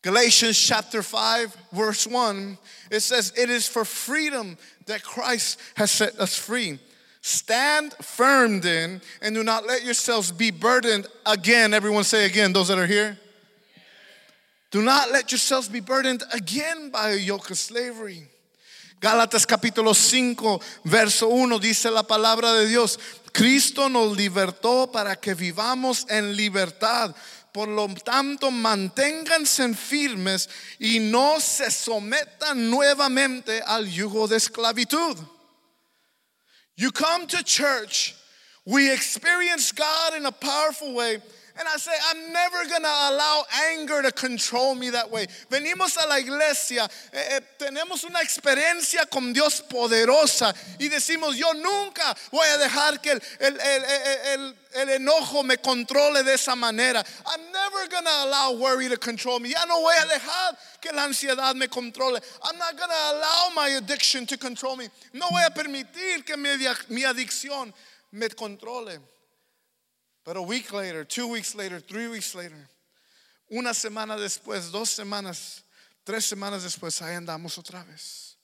Galatians 0.00 0.58
chapter 0.58 1.02
5, 1.02 1.58
verse 1.72 2.06
1, 2.06 2.56
it 2.90 3.00
says, 3.00 3.34
It 3.36 3.50
is 3.50 3.68
for 3.68 3.84
freedom 3.84 4.56
that 4.86 5.02
Christ 5.02 5.60
has 5.74 5.90
set 5.90 6.18
us 6.18 6.38
free. 6.38 6.78
Stand 7.28 7.92
firm 8.00 8.62
then, 8.62 9.02
and 9.20 9.34
do 9.34 9.44
not 9.44 9.66
let 9.66 9.84
yourselves 9.84 10.32
be 10.32 10.50
burdened 10.50 11.06
again. 11.26 11.74
Everyone 11.74 12.02
say 12.02 12.24
again, 12.24 12.54
those 12.54 12.68
that 12.68 12.78
are 12.78 12.86
here. 12.86 13.18
Do 14.70 14.80
not 14.80 15.12
let 15.12 15.30
yourselves 15.30 15.68
be 15.68 15.80
burdened 15.80 16.22
again 16.32 16.88
by 16.88 17.10
a 17.10 17.16
yoke 17.16 17.50
of 17.50 17.58
slavery. 17.58 18.22
Gálatas 18.98 19.46
capítulo 19.46 19.92
5, 19.92 20.58
verso 20.84 21.28
1 21.28 21.58
dice 21.58 21.90
la 21.90 22.02
palabra 22.02 22.54
de 22.54 22.66
Dios, 22.66 22.98
Cristo 23.30 23.90
nos 23.90 24.16
libertó 24.16 24.90
para 24.90 25.14
que 25.14 25.34
vivamos 25.34 26.06
en 26.08 26.34
libertad. 26.34 27.14
Por 27.52 27.68
lo 27.68 27.88
tanto, 27.88 28.50
manténganse 28.50 29.74
firmes 29.74 30.48
y 30.78 30.98
no 30.98 31.40
se 31.40 31.70
sometan 31.70 32.70
nuevamente 32.70 33.60
al 33.66 33.86
yugo 33.86 34.26
de 34.26 34.38
esclavitud. 34.38 35.18
You 36.78 36.92
come 36.92 37.26
to 37.26 37.42
church, 37.42 38.14
we 38.64 38.92
experience 38.92 39.72
God 39.72 40.14
in 40.14 40.24
a 40.26 40.30
powerful 40.30 40.94
way. 40.94 41.14
And 41.14 41.66
I 41.66 41.76
say, 41.76 41.90
I'm 42.08 42.32
never 42.32 42.70
gonna 42.70 42.86
allow 42.86 43.42
anger 43.72 44.00
to 44.00 44.12
control 44.12 44.76
me 44.76 44.90
that 44.90 45.10
way. 45.10 45.26
Venimos 45.50 45.96
a 45.96 46.06
la 46.06 46.18
iglesia, 46.18 46.88
eh, 47.12 47.38
eh, 47.38 47.40
tenemos 47.58 48.04
una 48.04 48.20
experiencia 48.20 49.10
con 49.10 49.32
Dios 49.32 49.60
poderosa 49.62 50.54
y 50.78 50.88
decimos, 50.88 51.36
yo 51.36 51.52
nunca 51.54 52.16
voy 52.30 52.46
a 52.46 52.58
dejar 52.58 53.02
que 53.02 53.10
el, 53.10 53.22
el, 53.40 53.58
el, 53.60 53.84
el, 54.34 54.54
el 54.78 54.88
enojo 54.88 55.44
me 55.44 55.56
controle 55.56 56.22
de 56.22 56.34
esa 56.34 56.54
manera. 56.54 57.04
I'm 57.26 57.52
never 57.52 57.88
gonna 57.88 58.24
allow 58.24 58.52
worry 58.52 58.88
to 58.88 58.96
control 58.96 59.40
me. 59.40 59.50
Ya 59.50 59.64
no 59.66 59.80
voy 59.80 59.94
a 59.96 60.06
dejar 60.06 60.56
que 60.80 60.92
la 60.92 61.04
ansiedad 61.04 61.54
me 61.54 61.66
controle. 61.66 62.18
I'm 62.44 62.58
not 62.58 62.76
gonna 62.76 62.94
allow 63.12 63.50
my 63.54 63.68
addiction 63.70 64.26
to 64.26 64.36
control 64.36 64.76
me. 64.76 64.88
No 65.12 65.28
voy 65.30 65.44
a 65.44 65.50
permitir 65.50 66.24
que 66.24 66.36
mi, 66.36 66.50
mi 66.90 67.02
adicción 67.02 67.72
me 68.12 68.28
controle. 68.28 68.98
But 70.24 70.36
a 70.36 70.42
week 70.42 70.72
later, 70.72 71.04
two 71.04 71.26
weeks 71.26 71.54
later, 71.54 71.80
three 71.80 72.08
weeks 72.08 72.34
later, 72.34 72.68
una 73.50 73.70
semana 73.70 74.16
después, 74.16 74.70
dos 74.70 74.90
semanas, 74.90 75.62
tres 76.04 76.26
semanas 76.26 76.64
después, 76.64 77.00
ahí 77.00 77.16
andamos 77.16 77.58
otra 77.58 77.84
vez. 77.86 78.36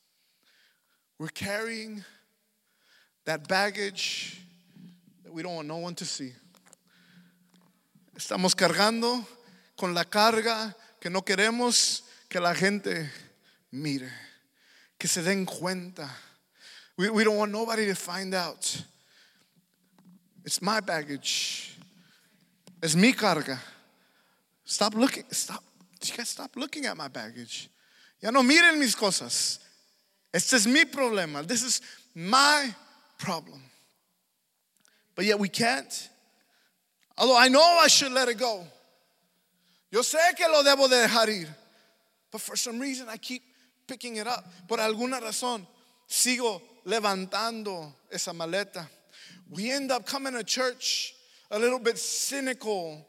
We're 1.18 1.28
carrying 1.28 2.04
that 3.24 3.46
baggage 3.46 4.40
we 5.34 5.42
don't 5.42 5.56
want 5.56 5.66
no 5.66 5.78
one 5.78 5.94
to 5.96 6.04
see. 6.04 6.32
Estamos 8.14 8.54
cargando 8.54 9.26
con 9.76 9.92
la 9.92 10.04
carga 10.04 10.74
que 11.00 11.10
no 11.10 11.22
queremos 11.22 12.02
que 12.28 12.38
la 12.38 12.54
gente 12.54 13.10
mire, 13.72 14.08
que 14.96 15.08
se 15.08 15.22
den 15.22 15.44
cuenta. 15.44 16.08
We, 16.96 17.10
we 17.10 17.24
don't 17.24 17.36
want 17.36 17.50
nobody 17.50 17.84
to 17.86 17.96
find 17.96 18.32
out. 18.32 18.84
It's 20.44 20.62
my 20.62 20.78
baggage. 20.78 21.76
It's 22.80 22.94
mi 22.94 23.12
carga. 23.12 23.58
Stop 24.64 24.94
looking. 24.94 25.24
Stop. 25.32 25.64
You 26.00 26.16
guys 26.16 26.28
stop 26.28 26.54
looking 26.54 26.86
at 26.86 26.96
my 26.96 27.08
baggage. 27.08 27.68
Ya 28.22 28.30
no 28.30 28.42
miren 28.42 28.78
mis 28.78 28.94
cosas. 28.94 29.58
Este 30.32 30.52
es 30.54 30.66
mi 30.68 30.84
problema. 30.84 31.44
This 31.44 31.64
is 31.64 31.80
my 32.14 32.72
problem. 33.18 33.60
But 35.14 35.24
yet 35.24 35.38
we 35.38 35.48
can't. 35.48 36.08
Although 37.16 37.36
I 37.36 37.48
know 37.48 37.62
I 37.80 37.88
should 37.88 38.12
let 38.12 38.28
it 38.28 38.38
go. 38.38 38.64
Yo 39.90 40.00
sé 40.00 40.18
que 40.36 40.46
lo 40.48 40.62
debo 40.62 40.88
de 40.88 41.06
dejar 41.06 41.28
ir. 41.28 41.48
But 42.32 42.40
for 42.40 42.56
some 42.56 42.80
reason 42.80 43.08
I 43.08 43.16
keep 43.16 43.42
picking 43.86 44.16
it 44.16 44.26
up. 44.26 44.44
Por 44.66 44.78
alguna 44.78 45.20
razón 45.20 45.66
sigo 46.08 46.60
levantando 46.84 47.92
esa 48.10 48.32
maleta. 48.32 48.88
We 49.50 49.70
end 49.70 49.92
up 49.92 50.04
coming 50.06 50.32
to 50.32 50.42
church 50.42 51.14
a 51.50 51.58
little 51.58 51.78
bit 51.78 51.98
cynical 51.98 53.06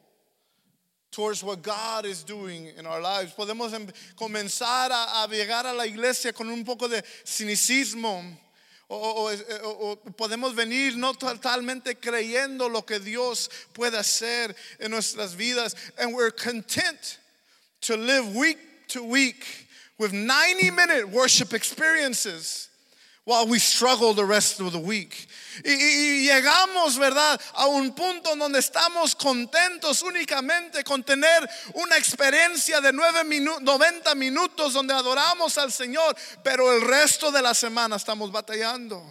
towards 1.11 1.43
what 1.43 1.63
God 1.63 2.05
is 2.05 2.23
doing 2.23 2.67
in 2.77 2.85
our 2.85 3.01
lives. 3.01 3.33
Podemos 3.33 3.73
em- 3.73 3.87
comenzar 4.15 4.91
a, 4.91 5.23
a 5.23 5.27
llegar 5.29 5.65
a 5.65 5.73
la 5.73 5.85
iglesia 5.85 6.33
con 6.33 6.49
un 6.49 6.63
poco 6.63 6.87
de 6.87 7.01
cynicismo. 7.23 8.37
O, 8.87 8.95
o- 8.97 9.29
eh, 9.31 9.37
o- 9.63 9.91
o 9.91 9.95
podemos 10.11 10.53
venir 10.55 10.95
no 10.95 11.13
totalmente 11.13 11.95
creyendo 11.95 12.69
lo 12.69 12.83
que 12.85 12.99
Dios 12.99 13.49
puede 13.73 13.97
hacer 13.97 14.55
en 14.79 14.91
nuestras 14.91 15.35
vidas. 15.35 15.75
And 15.97 16.13
we're 16.13 16.31
content 16.31 17.17
to 17.81 17.95
live 17.97 18.35
week 18.35 18.59
to 18.89 19.01
week 19.03 19.43
with 19.97 20.11
90 20.13 20.69
minute 20.71 21.05
worship 21.09 21.53
experiences 21.53 22.69
while 23.25 23.47
we 23.47 23.57
struggle 23.59 24.13
the 24.13 24.23
rest 24.23 24.59
of 24.61 24.71
the 24.71 24.79
week. 24.79 25.27
Y, 25.65 25.71
y- 25.71 26.27
llegamos, 26.29 26.97
¿verdad?, 26.97 27.39
a 27.55 27.67
un 27.67 27.91
punto 27.93 28.35
donde 28.35 28.59
estamos 28.59 29.15
contentos 29.15 30.03
únicamente 30.03 30.83
con 30.83 31.01
tener 31.03 31.47
una 31.73 31.97
experiencia 31.97 32.79
de 32.81 32.91
nueve 32.93 33.23
minu- 33.23 33.59
90 33.61 34.13
minutos 34.15 34.73
donde 34.73 34.93
adoramos 34.93 35.57
al 35.57 35.71
Señor, 35.71 36.15
pero 36.43 36.71
el 36.71 36.81
resto 36.81 37.31
de 37.31 37.41
la 37.41 37.53
semana 37.53 37.95
estamos 37.95 38.31
batallando. 38.31 39.01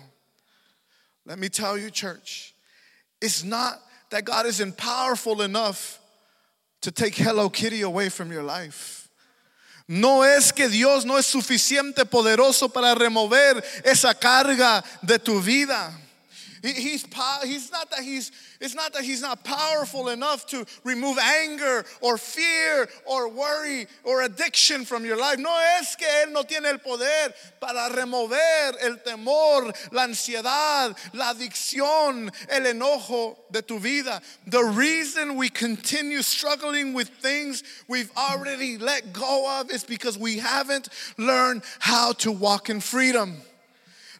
Let 1.26 1.38
me 1.38 1.48
tell 1.48 1.76
you, 1.76 1.90
church, 1.90 2.54
it's 3.20 3.42
not 3.42 3.80
that 4.10 4.24
God 4.24 4.46
isn't 4.46 4.76
powerful 4.76 5.42
enough 5.42 5.98
to 6.82 6.92
take 6.92 7.14
Hello 7.16 7.48
Kitty 7.48 7.80
away 7.80 8.10
from 8.10 8.30
your 8.30 8.42
life. 8.44 9.03
No 9.86 10.24
es 10.24 10.52
que 10.52 10.68
Dios 10.68 11.04
no 11.04 11.18
es 11.18 11.26
suficiente 11.26 12.06
poderoso 12.06 12.70
para 12.70 12.94
remover 12.94 13.62
esa 13.84 14.14
carga 14.14 14.82
de 15.02 15.18
tu 15.18 15.42
vida. 15.42 16.00
He- 16.64 16.72
He's, 16.94 17.04
he's 17.44 17.70
not 17.70 17.90
that 17.90 18.00
he's, 18.00 18.32
it's 18.58 18.74
not 18.74 18.94
that 18.94 19.02
he's 19.04 19.20
not 19.20 19.44
powerful 19.44 20.08
enough 20.08 20.46
to 20.46 20.64
remove 20.82 21.18
anger 21.18 21.84
or 22.00 22.16
fear 22.16 22.88
or 23.04 23.28
worry 23.28 23.86
or 24.02 24.22
addiction 24.22 24.86
from 24.86 25.04
your 25.04 25.18
life. 25.18 25.38
No 25.38 25.54
es 25.78 25.94
que 25.94 26.06
Él 26.08 26.32
no 26.32 26.42
tiene 26.42 26.66
el 26.70 26.78
poder 26.78 27.34
para 27.60 27.90
remover 27.94 28.72
el 28.80 28.96
temor, 29.04 29.72
la 29.92 30.04
ansiedad, 30.04 30.96
la 31.12 31.34
adicción, 31.34 32.30
el 32.48 32.62
enojo 32.66 33.36
de 33.50 33.60
tu 33.60 33.78
vida. 33.78 34.22
The 34.46 34.64
reason 34.64 35.36
we 35.36 35.50
continue 35.50 36.22
struggling 36.22 36.94
with 36.94 37.08
things 37.08 37.62
we've 37.88 38.10
already 38.16 38.78
let 38.78 39.12
go 39.12 39.60
of 39.60 39.70
is 39.70 39.84
because 39.84 40.16
we 40.16 40.38
haven't 40.38 40.88
learned 41.18 41.62
how 41.78 42.12
to 42.14 42.32
walk 42.32 42.70
in 42.70 42.80
freedom. 42.80 43.42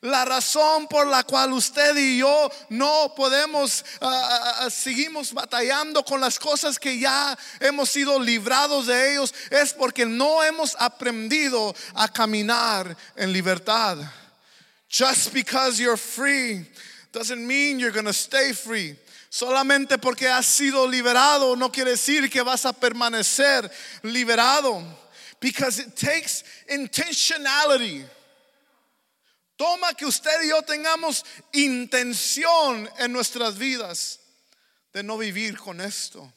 La 0.05 0.23
razón 0.27 0.87
por 0.87 1.07
la 1.07 1.23
cual 1.25 1.55
usted 1.55 1.97
y 1.97 2.19
yo 2.19 2.51
no 2.69 3.15
podemos, 3.17 3.83
ah, 4.03 4.57
ah, 4.59 4.71
seguimos 4.71 5.33
batallando 5.33 6.05
con 6.05 6.21
las 6.21 6.39
cosas 6.39 6.79
que 6.79 6.99
ya 6.99 7.35
hemos 7.59 7.89
sido 7.89 8.21
librados 8.21 8.87
de 8.87 9.13
ellos 9.13 9.33
es 9.49 9.73
porque 9.73 10.05
no 10.05 10.43
hemos 10.43 10.77
aprendido 10.79 11.75
a 11.95 12.07
caminar 12.07 12.95
en 13.17 13.33
libertad. 13.33 13.97
Just 14.91 15.33
because 15.33 15.81
you're 15.81 15.97
free 15.97 16.67
doesn't 17.11 17.41
mean 17.41 17.79
you're 17.79 17.91
going 17.91 18.05
to 18.05 18.13
stay 18.13 18.53
free. 18.53 18.99
Solamente 19.31 19.97
porque 19.97 20.29
has 20.29 20.45
sido 20.45 20.87
liberado 20.87 21.57
no 21.57 21.73
quiere 21.73 21.93
decir 21.93 22.31
que 22.31 22.43
vas 22.43 22.67
a 22.67 22.75
permanecer 22.75 23.71
liberado. 24.03 24.85
Because 25.41 25.79
it 25.79 25.97
takes 25.97 26.45
intentionality. 26.69 28.05
Toma 29.57 29.95
que 29.97 30.07
usted 30.07 30.43
y 30.43 30.49
yo 30.49 30.63
tengamos 30.63 31.25
intención 31.53 32.89
en 32.99 33.13
nuestras 33.13 33.57
vidas 33.57 34.19
de 34.93 35.03
no 35.03 35.17
vivir 35.17 35.57
con 35.57 35.81
esto. 35.81 36.33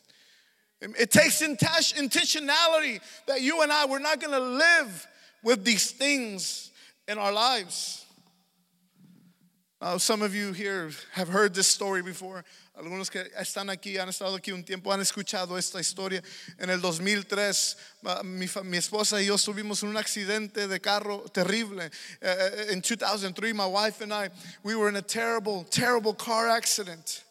It 0.82 1.10
takes 1.10 1.42
intentionality 1.42 3.00
that 3.26 3.42
you 3.42 3.62
and 3.62 3.72
I, 3.72 3.86
we're 3.86 3.98
not 4.00 4.20
going 4.20 4.34
to 4.34 4.40
live 4.40 5.08
with 5.44 5.64
these 5.64 5.90
things 5.92 6.72
in 7.08 7.18
our 7.18 7.32
lives. 7.32 8.06
Now, 9.82 9.98
some 9.98 10.22
of 10.22 10.36
you 10.36 10.54
here 10.54 10.92
have 11.14 11.30
heard 11.30 11.54
this 11.54 11.68
story 11.68 12.02
before. 12.04 12.44
Algunos 12.78 13.10
que 13.10 13.32
están 13.40 13.72
aquí, 13.72 13.98
han 13.98 14.10
estado 14.10 14.36
aquí 14.36 14.52
un 14.52 14.64
tiempo, 14.64 14.94
han 14.94 15.02
escuchado 15.02 15.58
esta 15.58 15.80
historia. 15.80 16.22
En 16.60 16.70
el 16.70 16.80
2003, 16.80 17.78
uh, 18.04 18.24
mi, 18.24 18.78
esposa 18.78 19.20
y 19.20 19.26
yo 19.26 19.36
tuvimos 19.40 19.82
un 19.82 19.98
accidente 19.98 20.68
de 20.68 20.80
carro 20.80 21.24
terrible. 21.34 21.90
Uh, 22.22 22.72
in 22.72 22.82
2003, 22.82 23.52
my 23.54 23.66
wife 23.66 24.02
and 24.02 24.14
I, 24.14 24.30
we 24.64 24.76
were 24.76 24.90
in 24.90 24.96
a 24.96 25.02
terrible, 25.02 25.64
terrible 25.72 26.14
car 26.14 26.50
accident. 26.50 27.24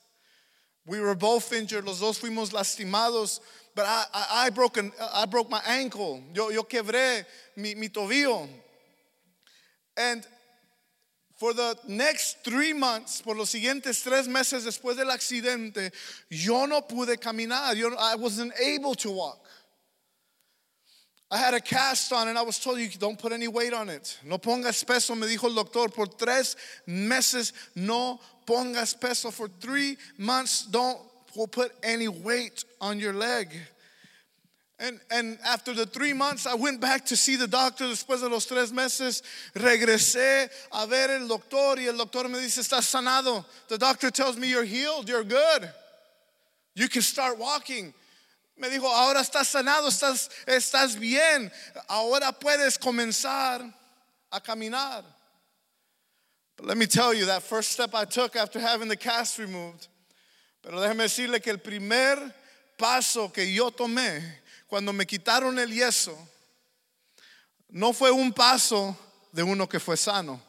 We 0.85 0.99
were 0.99 1.15
both 1.15 1.53
injured, 1.53 1.85
los 1.85 2.01
dos 2.01 2.19
fuimos 2.19 2.53
lastimados, 2.53 3.39
but 3.77 3.87
I, 3.87 4.05
I, 4.13 4.47
I, 4.47 4.51
broke, 4.51 4.79
an, 4.79 4.91
I 5.15 5.27
broke 5.27 5.49
my 5.49 5.61
ankle. 5.65 6.25
Yo, 6.35 6.51
yo 6.51 6.65
quebré 6.65 7.25
mi, 7.55 7.77
mi 7.77 7.89
tobillo. 7.89 8.49
And 9.97 10.27
for 11.37 11.53
the 11.53 11.77
next 11.87 12.43
three 12.43 12.73
months, 12.73 13.21
por 13.21 13.35
los 13.35 13.51
siguientes 13.51 14.03
tres 14.03 14.27
meses 14.27 14.65
después 14.65 14.97
del 14.97 15.11
accidente, 15.11 15.93
yo 16.31 16.67
no 16.67 16.81
pude 16.81 17.19
caminar. 17.21 17.77
Yo, 17.77 17.95
I 17.99 18.17
wasn't 18.17 18.53
able 18.59 18.95
to 18.97 19.11
walk. 19.11 19.39
I 21.31 21.39
had 21.39 21.55
a 21.55 21.61
cast 21.61 22.13
on 22.13 22.29
and 22.29 22.39
I 22.39 22.43
was 22.43 22.59
told 22.59 22.79
you 22.79 22.89
don't 22.99 23.19
put 23.19 23.33
any 23.33 23.49
weight 23.49 23.73
on 23.73 23.89
it. 23.89 24.19
No 24.25 24.39
pongas 24.39 24.87
peso, 24.87 25.15
me 25.15 25.27
dijo 25.27 25.45
el 25.45 25.55
doctor. 25.55 25.89
Por 25.89 26.07
tres 26.07 26.57
meses 26.87 27.53
no 27.75 28.21
pongas 28.47 28.99
peso. 28.99 29.31
For 29.31 29.49
three 29.61 29.97
months, 30.17 30.67
don't 30.67 30.99
put 31.51 31.73
any 31.83 32.09
weight 32.09 32.65
on 32.81 33.01
your 33.01 33.13
leg. 33.13 33.49
And, 34.79 35.01
and 35.11 35.39
after 35.43 35.73
the 35.73 35.87
three 35.87 36.13
months, 36.13 36.47
I 36.47 36.55
went 36.55 36.81
back 36.83 37.07
to 37.07 37.17
see 37.17 37.37
the 37.37 37.47
doctor. 37.47 37.85
Después 37.85 38.21
de 38.21 38.29
los 38.29 38.47
tres 38.47 38.73
meses, 38.73 39.23
regresé 39.55 40.51
a 40.71 40.87
ver 40.87 41.17
el 41.17 41.27
doctor 41.27 41.79
y 41.79 41.87
el 41.87 41.97
doctor 41.97 42.29
me 42.29 42.39
dice, 42.39 42.59
estás 42.59 42.83
sanado. 42.83 43.45
The 43.69 43.79
doctor 43.79 44.11
tells 44.11 44.37
me, 44.37 44.49
you're 44.49 44.65
healed, 44.65 45.09
you're 45.09 45.25
good. 45.25 45.71
You 46.75 46.89
can 46.89 47.01
start 47.01 47.39
walking. 47.39 47.95
Me 48.59 48.69
dijo, 48.69 48.85
ahora 48.85 49.21
estás 49.21 49.47
sanado, 49.47 49.89
estás, 49.89 50.29
estás 50.47 50.99
bien. 50.99 51.51
Ahora 51.89 52.33
puedes 52.39 52.79
comenzar 52.79 53.73
a 54.31 54.41
caminar. 54.41 55.05
But 56.59 56.67
let 56.67 56.77
me 56.77 56.87
tell 56.87 57.15
you, 57.15 57.27
that 57.27 57.43
first 57.43 57.73
step 57.73 57.95
I 57.95 58.05
took 58.05 58.37
after 58.37 58.59
having 58.59 58.89
the 58.89 58.97
cast 58.97 59.39
removed, 59.39 59.89
pero 60.63 60.79
déjeme 60.79 61.05
decirle 61.05 61.43
que 61.43 61.53
el 61.53 61.59
primer 61.59 62.33
paso 62.79 63.29
que 63.29 63.45
yo 63.45 63.71
tomé 63.71 64.23
cuando 64.69 64.93
me 64.93 65.05
quitaron 65.05 65.59
el 65.59 65.69
yeso 65.69 66.17
no 67.71 67.93
fue 67.93 68.11
un 68.11 68.33
paso 68.33 68.97
de 69.33 69.43
uno 69.43 69.67
que 69.67 69.79
fue 69.79 69.97
sano. 69.97 70.41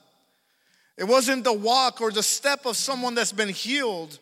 It 0.98 1.06
wasn't 1.06 1.44
the 1.44 1.54
walk 1.54 2.02
or 2.02 2.12
the 2.12 2.24
step 2.24 2.66
of 2.66 2.76
someone 2.76 3.16
that's 3.16 3.32
been 3.32 3.50
healed 3.50 4.18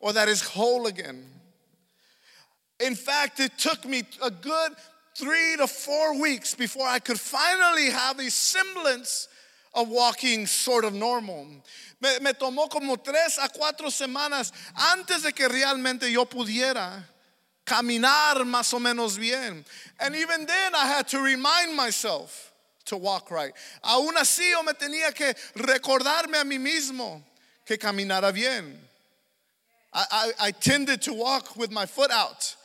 or 0.00 0.12
that 0.12 0.28
is 0.28 0.42
whole 0.42 0.86
again. 0.86 1.24
In 2.78 2.94
fact, 2.94 3.40
it 3.40 3.56
took 3.58 3.84
me 3.84 4.02
a 4.22 4.30
good 4.30 4.72
three 5.16 5.56
to 5.56 5.66
four 5.66 6.20
weeks 6.20 6.54
before 6.54 6.86
I 6.86 6.98
could 6.98 7.18
finally 7.18 7.90
have 7.90 8.18
a 8.18 8.30
semblance 8.30 9.28
of 9.74 9.88
walking 9.88 10.46
sort 10.46 10.84
of 10.84 10.92
normal. 10.92 11.46
Me, 12.00 12.18
me 12.20 12.32
tomó 12.32 12.68
como 12.68 12.96
tres 12.96 13.38
a 13.38 13.48
cuatro 13.48 13.88
semanas 13.88 14.52
antes 14.74 15.22
de 15.22 15.32
que 15.32 15.48
realmente 15.48 16.10
yo 16.10 16.24
pudiera 16.24 17.04
caminar 17.64 18.44
más 18.44 18.72
o 18.74 18.78
menos 18.78 19.18
bien. 19.18 19.64
And 20.00 20.14
even 20.14 20.46
then, 20.46 20.74
I 20.74 20.86
had 20.86 21.08
to 21.08 21.20
remind 21.20 21.76
myself 21.76 22.52
to 22.86 22.96
walk 22.96 23.30
right. 23.30 23.52
Aún 23.84 24.14
así, 24.16 24.50
yo 24.50 24.62
me 24.62 24.72
tenía 24.72 25.14
que 25.14 25.34
recordarme 25.56 26.40
a 26.40 26.44
mí 26.44 26.58
mismo 26.58 27.22
que 27.64 27.76
caminara 27.76 28.32
bien. 28.32 28.78
I, 29.94 30.32
I, 30.40 30.50
tended 30.52 31.02
to 31.02 31.12
walk 31.12 31.54
with 31.54 31.70
my 31.70 31.84
foot 31.84 32.10
out. 32.10 32.56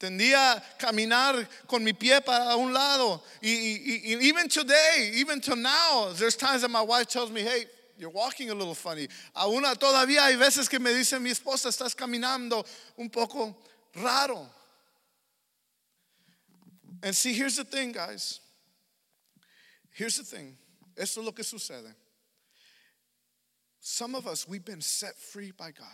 Tendía 0.00 0.62
caminar 0.78 1.46
con 1.68 1.84
mi 1.84 1.92
pie 1.92 2.18
para 2.20 2.56
un 2.56 2.72
lado. 2.72 3.20
Y, 3.42 3.50
y, 3.50 4.00
y 4.04 4.28
even 4.28 4.48
today, 4.48 5.12
even 5.16 5.42
till 5.42 5.56
now, 5.56 6.10
there's 6.14 6.36
times 6.36 6.62
that 6.62 6.70
my 6.70 6.80
wife 6.80 7.08
tells 7.08 7.30
me, 7.30 7.42
hey, 7.42 7.66
you're 7.98 8.08
walking 8.08 8.48
a 8.48 8.54
little 8.54 8.74
funny. 8.74 9.06
Aún 9.36 9.62
todavía 9.76 10.22
hay 10.22 10.36
veces 10.36 10.70
que 10.70 10.78
me 10.78 10.94
dice 10.94 11.20
mi 11.20 11.30
esposa, 11.30 11.68
estás 11.68 11.94
caminando 11.94 12.64
un 12.96 13.10
poco 13.10 13.54
raro. 13.96 14.46
And 17.02 17.14
see, 17.14 17.32
here's 17.32 17.56
the 17.56 17.64
thing, 17.64 17.92
guys. 17.92 18.40
Here's 19.92 20.16
the 20.16 20.24
thing. 20.24 20.56
Esto 20.96 21.20
es 21.20 21.26
lo 21.26 21.32
que 21.32 21.44
sucede. 21.44 21.94
Some 23.80 24.14
of 24.14 24.26
us, 24.26 24.46
we've 24.46 24.64
been 24.64 24.82
set 24.82 25.16
free 25.16 25.52
by 25.52 25.70
God. 25.70 25.86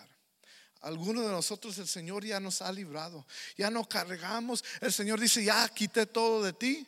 Algunos 0.85 1.25
de 1.25 1.33
nosotros 1.33 1.79
el 1.79 1.87
Señor 1.87 2.25
ya 2.25 2.39
nos 2.39 2.61
ha 2.61 2.73
librado. 2.73 3.25
Ya 3.57 3.71
no 3.71 3.85
cargamos. 3.85 4.63
El 4.81 4.91
Señor 4.91 5.19
dice, 5.19 5.45
ya 5.45 5.69
quité 5.69 6.13
todo 6.13 6.43
de 6.43 6.53
ti. 6.53 6.87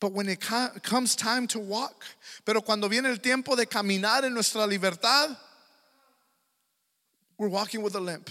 But 0.00 0.12
when 0.12 0.28
it 0.30 0.40
comes 0.40 1.14
time 1.14 1.46
to 1.48 1.58
walk, 1.58 2.04
pero 2.46 2.62
cuando 2.62 2.88
viene 2.88 3.10
el 3.10 3.18
tiempo 3.18 3.54
de 3.54 3.66
caminar 3.66 4.24
en 4.24 4.32
nuestra 4.32 4.66
libertad, 4.66 5.36
we're 7.36 7.50
walking 7.50 7.82
with 7.82 7.94
a 7.94 8.00
limp. 8.00 8.30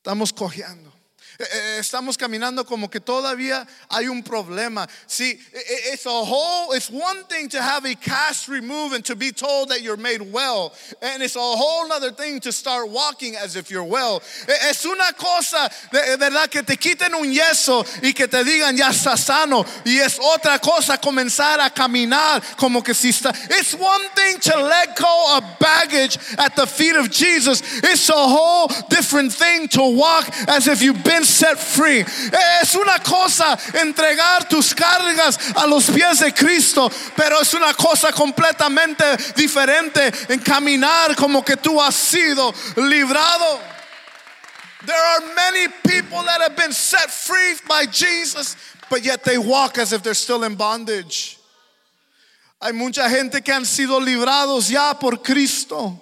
Estamos 0.00 0.32
cojeando. 0.32 0.99
Eh, 1.40 1.44
eh, 1.52 1.76
Estamos 1.80 2.18
caminando 2.18 2.66
como 2.66 2.88
que 2.90 3.00
todavía 3.00 3.66
hay 3.88 4.08
un 4.08 4.22
problema. 4.22 4.86
See, 5.06 5.30
i- 5.30 5.56
i- 5.56 5.92
it's 5.94 6.04
a 6.04 6.10
whole, 6.10 6.72
it's 6.74 6.90
one 6.90 7.24
thing 7.30 7.48
to 7.48 7.60
have 7.62 7.86
a 7.86 7.94
cast 7.94 8.46
removed 8.48 8.94
and 8.94 9.02
to 9.06 9.16
be 9.16 9.32
told 9.32 9.70
that 9.70 9.80
you're 9.80 9.96
made 9.96 10.20
well. 10.20 10.74
And 11.00 11.22
it's 11.22 11.36
a 11.36 11.40
whole 11.40 11.90
other 11.90 12.10
thing 12.12 12.40
to 12.40 12.52
start 12.52 12.88
walking 12.90 13.36
as 13.36 13.56
if 13.56 13.70
you're 13.70 13.84
well. 13.88 14.22
Eh, 14.46 14.68
Es 14.70 14.84
una 14.84 15.12
cosa, 15.14 15.70
de 15.90 16.16
verdad, 16.18 16.50
que 16.50 16.62
te 16.62 16.76
quiten 16.76 17.14
un 17.14 17.32
yeso 17.32 17.84
y 18.02 18.12
que 18.12 18.28
te 18.28 18.44
digan 18.44 18.76
ya 18.76 18.92
sano. 18.92 19.64
Y 19.86 19.98
es 19.98 20.18
otra 20.18 20.58
cosa 20.60 20.98
comenzar 20.98 21.58
a 21.60 21.70
caminar 21.70 22.42
como 22.58 22.82
que 22.82 22.92
si 22.94 23.08
está. 23.08 23.32
It's 23.50 23.72
one 23.74 24.04
thing 24.14 24.38
to 24.40 24.56
let 24.62 24.94
go 24.96 25.36
of 25.38 25.44
baggage 25.58 26.18
at 26.36 26.54
the 26.54 26.66
feet 26.66 26.96
of 26.96 27.10
Jesus. 27.10 27.62
It's 27.82 28.10
a 28.10 28.12
whole 28.12 28.68
different 28.90 29.32
thing 29.32 29.68
to 29.68 29.82
walk 29.82 30.28
as 30.46 30.66
if 30.68 30.82
you've 30.82 31.02
been 31.02 31.24
set 31.30 31.58
free. 31.58 32.04
Es 32.62 32.74
una 32.74 32.98
cosa 32.98 33.56
entregar 33.80 34.48
tus 34.48 34.74
cargas 34.74 35.38
a 35.54 35.66
los 35.66 35.88
pies 35.90 36.18
de 36.20 36.32
Cristo, 36.32 36.90
pero 37.16 37.40
es 37.40 37.54
una 37.54 37.72
cosa 37.74 38.12
completamente 38.12 39.04
diferente 39.36 40.12
en 40.28 40.40
caminar 40.40 41.16
como 41.16 41.42
que 41.42 41.56
tú 41.56 41.80
has 41.80 41.94
sido 41.94 42.52
librado. 42.76 43.60
There 44.86 44.96
are 44.96 45.34
many 45.34 45.68
people 45.86 46.22
that 46.24 46.40
have 46.40 46.56
been 46.56 46.72
set 46.72 47.10
free 47.10 47.54
by 47.68 47.86
Jesus, 47.86 48.56
but 48.88 49.04
yet 49.04 49.24
they 49.24 49.36
walk 49.36 49.78
as 49.78 49.92
if 49.92 50.02
they're 50.02 50.14
still 50.14 50.44
in 50.44 50.54
bondage. 50.54 51.38
Hay 52.62 52.72
mucha 52.72 53.08
gente 53.08 53.42
que 53.42 53.52
han 53.52 53.64
sido 53.64 54.00
librados 54.00 54.68
ya 54.68 54.94
por 54.98 55.22
Cristo, 55.22 55.98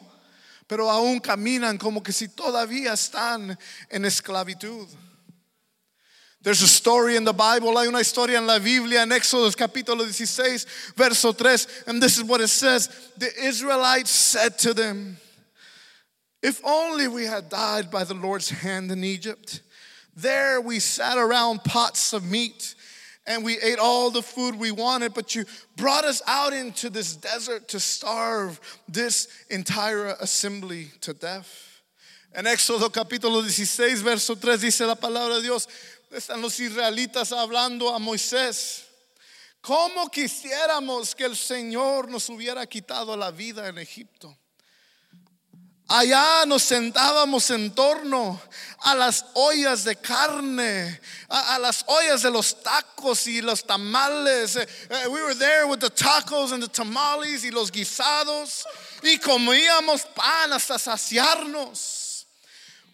pero 0.66 0.90
aún 0.90 1.20
caminan 1.20 1.78
como 1.78 2.02
que 2.02 2.12
si 2.12 2.28
todavía 2.28 2.92
están 2.92 3.56
en 3.90 4.04
esclavitud. 4.04 4.88
There's 6.48 6.62
a 6.62 6.66
story 6.66 7.16
in 7.16 7.24
the 7.24 7.34
Bible, 7.34 7.76
hay 7.76 7.88
una 7.88 7.98
historia 7.98 8.38
en 8.38 8.46
la 8.46 8.58
Biblia 8.58 9.02
en 9.02 9.10
Éxodo 9.10 9.54
capítulo 9.54 10.10
16, 10.10 10.64
verso 10.96 11.32
3, 11.32 11.66
and 11.88 12.02
this 12.02 12.16
is 12.16 12.24
what 12.24 12.40
it 12.40 12.48
says. 12.48 12.88
The 13.18 13.28
Israelites 13.38 14.10
said 14.10 14.58
to 14.60 14.72
them, 14.72 15.18
If 16.42 16.62
only 16.64 17.06
we 17.06 17.26
had 17.26 17.50
died 17.50 17.90
by 17.90 18.04
the 18.04 18.14
Lord's 18.14 18.48
hand 18.48 18.90
in 18.90 19.04
Egypt. 19.04 19.60
There 20.16 20.58
we 20.62 20.78
sat 20.78 21.18
around 21.18 21.64
pots 21.64 22.14
of 22.14 22.24
meat 22.24 22.74
and 23.26 23.44
we 23.44 23.58
ate 23.58 23.78
all 23.78 24.10
the 24.10 24.22
food 24.22 24.54
we 24.54 24.70
wanted, 24.70 25.12
but 25.12 25.34
you 25.34 25.44
brought 25.76 26.06
us 26.06 26.22
out 26.26 26.54
into 26.54 26.88
this 26.88 27.14
desert 27.14 27.68
to 27.68 27.78
starve 27.78 28.58
this 28.88 29.28
entire 29.50 30.16
assembly 30.18 30.92
to 31.02 31.12
death. 31.12 31.68
En 32.34 32.44
Éxodo 32.44 32.90
capítulo 32.90 33.42
16, 33.42 34.02
verso 34.02 34.34
3 34.34 34.60
dice 34.60 34.86
la 34.86 34.94
palabra 34.94 35.36
de 35.36 35.42
Dios, 35.42 35.66
están 36.10 36.40
los 36.40 36.58
israelitas 36.58 37.32
hablando 37.32 37.94
a 37.94 37.98
Moisés. 37.98 38.84
¿Cómo 39.60 40.10
quisiéramos 40.10 41.14
que 41.14 41.24
el 41.24 41.36
Señor 41.36 42.08
nos 42.08 42.28
hubiera 42.28 42.66
quitado 42.66 43.16
la 43.16 43.30
vida 43.30 43.68
en 43.68 43.78
Egipto? 43.78 44.36
Allá 45.90 46.44
nos 46.46 46.64
sentábamos 46.64 47.50
en 47.50 47.74
torno 47.74 48.38
a 48.80 48.94
las 48.94 49.24
ollas 49.32 49.84
de 49.84 49.96
carne, 49.96 51.00
a, 51.28 51.58
las 51.58 51.82
ollas 51.86 52.20
de 52.22 52.30
los 52.30 52.62
tacos 52.62 53.26
y 53.26 53.40
los 53.40 53.64
tamales. 53.64 54.56
Uh, 54.56 55.10
we 55.10 55.22
were 55.22 55.34
there 55.34 55.66
with 55.66 55.80
the 55.80 55.90
tacos 55.90 56.52
and 56.52 56.62
the 56.62 56.68
tamales 56.68 57.42
y 57.42 57.50
los 57.50 57.70
guisados 57.70 58.66
y 59.02 59.18
comíamos 59.18 60.02
pan 60.14 60.52
hasta 60.52 60.78
saciarnos. 60.78 61.97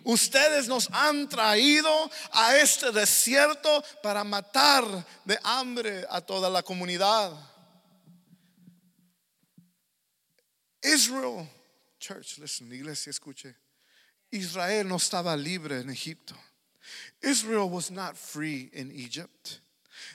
Ustedes 0.05 0.69
nos 0.69 0.89
han 0.93 1.29
traído 1.29 2.11
a 2.33 2.57
este 2.57 2.93
desierto 2.93 3.83
para 4.03 4.23
matar 4.23 4.85
de 5.25 5.39
hambre 5.43 6.07
a 6.09 6.21
toda 6.21 6.49
la 6.49 6.63
comunidad. 6.63 7.33
Israel 10.83 11.49
Church, 12.05 12.39
listen, 12.39 12.71
iglesia, 12.71 13.09
escuche. 13.09 13.57
Israel 14.31 14.87
no 14.87 14.97
estaba 14.97 15.35
libre 15.37 15.81
en 15.81 15.89
Egipto. 15.89 16.35
Israel 17.23 17.71
was 17.71 17.91
not 17.91 18.15
free 18.15 18.69
in 18.75 18.91
Egypt. 18.91 19.61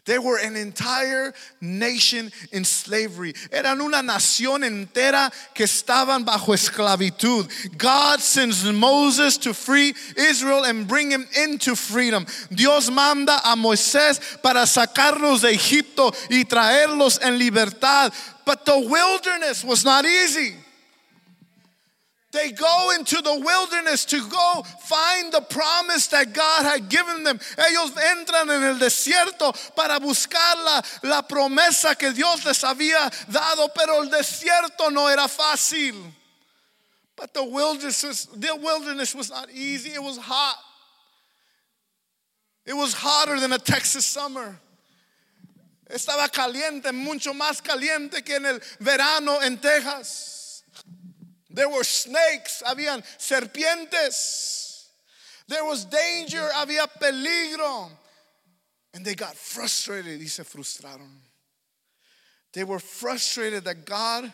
They 0.10 0.18
were 0.18 0.40
an 0.40 0.56
entire 0.56 1.36
nation 1.62 2.32
in 2.52 2.66
slavery. 2.66 3.36
Eran 3.52 3.80
una 3.80 4.02
nación 4.02 4.64
entera 4.64 5.32
que 5.54 5.66
estaban 5.66 6.26
bajo 6.26 6.52
esclavitud. 6.52 7.78
God 7.78 8.20
sends 8.20 8.64
Moses 8.64 9.38
to 9.38 9.54
free 9.54 9.94
Israel 10.18 10.64
and 10.64 10.88
bring 10.88 11.12
him 11.12 11.28
into 11.44 11.76
freedom. 11.76 12.26
Dios 12.52 12.90
manda 12.90 13.38
a 13.46 13.56
Moisés 13.56 14.42
para 14.42 14.66
sacarlos 14.66 15.42
de 15.42 15.52
Egipto 15.52 16.12
y 16.32 16.44
traerlos 16.44 17.20
en 17.22 17.38
libertad. 17.38 18.12
But 18.46 18.66
the 18.66 18.80
wilderness 18.80 19.64
was 19.64 19.86
not 19.86 20.06
easy. 20.06 20.56
They 22.32 22.52
go 22.52 22.92
into 22.96 23.22
the 23.24 23.40
wilderness 23.40 24.06
to 24.06 24.20
go 24.30 24.62
find 24.82 25.34
the 25.34 25.42
promise 25.42 26.08
that 26.08 26.32
God 26.32 26.64
had 26.64 26.88
given 26.88 27.24
them. 27.24 27.40
Ellos 27.58 27.92
entran 27.96 28.52
en 28.52 28.64
el 28.64 28.78
desierto 28.78 29.52
para 29.76 30.00
buscar 30.00 30.64
la, 30.64 30.82
la 31.04 31.22
promesa 31.24 31.98
que 31.98 32.12
Dios 32.12 32.46
les 32.46 32.64
había 32.64 33.10
dado, 33.32 33.70
pero 33.74 34.04
el 34.04 34.10
desierto 34.10 34.92
no 34.92 35.08
era 35.08 35.28
fácil. 35.28 35.96
But 37.16 37.34
the 37.34 37.44
wilderness, 37.44 38.28
the 38.28 38.56
wilderness 38.56 39.16
was 39.16 39.32
not 39.32 39.50
easy, 39.52 39.90
it 39.90 40.04
was 40.04 40.18
hot. 40.18 40.56
It 42.64 42.74
was 42.74 42.94
hotter 42.94 43.40
than 43.40 43.54
a 43.54 43.58
Texas 43.58 44.06
summer. 44.06 44.60
Estaba 45.90 46.32
caliente, 46.32 46.94
mucho 46.94 47.34
más 47.34 47.64
caliente 47.64 48.24
que 48.24 48.36
en 48.36 48.46
el 48.46 48.60
verano 48.80 49.40
en 49.42 49.58
Texas. 49.58 50.39
There 51.60 51.68
were 51.68 51.84
snakes, 51.84 52.64
habían 52.66 53.04
serpientes. 53.18 54.86
There 55.46 55.66
was 55.66 55.84
danger, 55.84 56.48
había 56.54 56.88
peligro. 56.88 57.90
And 58.94 59.04
they 59.04 59.14
got 59.14 59.36
frustrated 59.36 60.22
y 60.22 60.28
se 60.28 60.44
frustraron. 60.44 61.18
They 62.54 62.64
were 62.64 62.80
frustrated 62.80 63.66
that 63.66 63.86
God, 63.86 64.32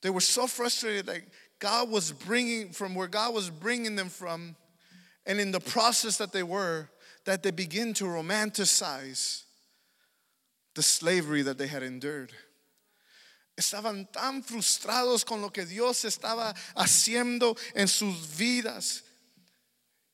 they 0.00 0.10
were 0.10 0.20
so 0.20 0.46
frustrated 0.46 1.06
that 1.06 1.22
God 1.58 1.90
was 1.90 2.12
bringing 2.12 2.70
from 2.70 2.94
where 2.94 3.08
God 3.08 3.34
was 3.34 3.50
bringing 3.50 3.96
them 3.96 4.08
from, 4.08 4.54
and 5.26 5.40
in 5.40 5.50
the 5.50 5.58
process 5.58 6.16
that 6.18 6.30
they 6.30 6.44
were, 6.44 6.88
that 7.24 7.42
they 7.42 7.50
begin 7.50 7.92
to 7.94 8.04
romanticize 8.04 9.42
the 10.76 10.82
slavery 10.84 11.42
that 11.42 11.58
they 11.58 11.66
had 11.66 11.82
endured. 11.82 12.32
Estaban 13.58 14.06
tan 14.12 14.44
frustrados 14.44 15.24
con 15.24 15.40
lo 15.40 15.52
que 15.52 15.66
Dios 15.66 16.04
estaba 16.04 16.54
haciendo 16.76 17.56
en 17.74 17.88
sus 17.88 18.36
vidas 18.36 19.02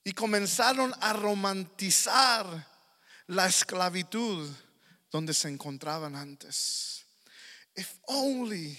y 0.02 0.12
comenzaron 0.12 0.94
a 0.98 1.12
romantizar 1.12 2.46
la 3.26 3.44
esclavitud 3.44 4.50
donde 5.10 5.34
se 5.34 5.50
encontraban 5.50 6.16
antes. 6.16 7.04
If 7.76 7.98
only 8.06 8.78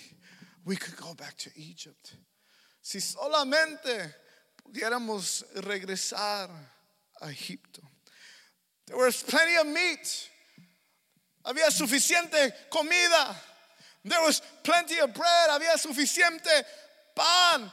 we 0.64 0.78
could 0.78 0.96
go 0.96 1.14
back 1.14 1.38
to 1.44 1.52
Egypt. 1.56 2.16
Si 2.82 3.00
solamente 3.00 4.16
pudiéramos 4.64 5.46
regresar 5.58 6.50
a 7.22 7.30
Egipto. 7.30 7.84
There 8.88 8.98
was 8.98 9.22
plenty 9.22 9.58
of 9.58 9.68
meat. 9.68 10.08
Había 11.44 11.70
suficiente 11.70 12.52
comida. 12.72 13.40
There 14.06 14.22
was 14.22 14.42
plenty 14.64 15.00
of 15.00 15.14
bread, 15.14 15.50
había 15.50 15.78
suficiente 15.78 16.64
pan. 17.16 17.72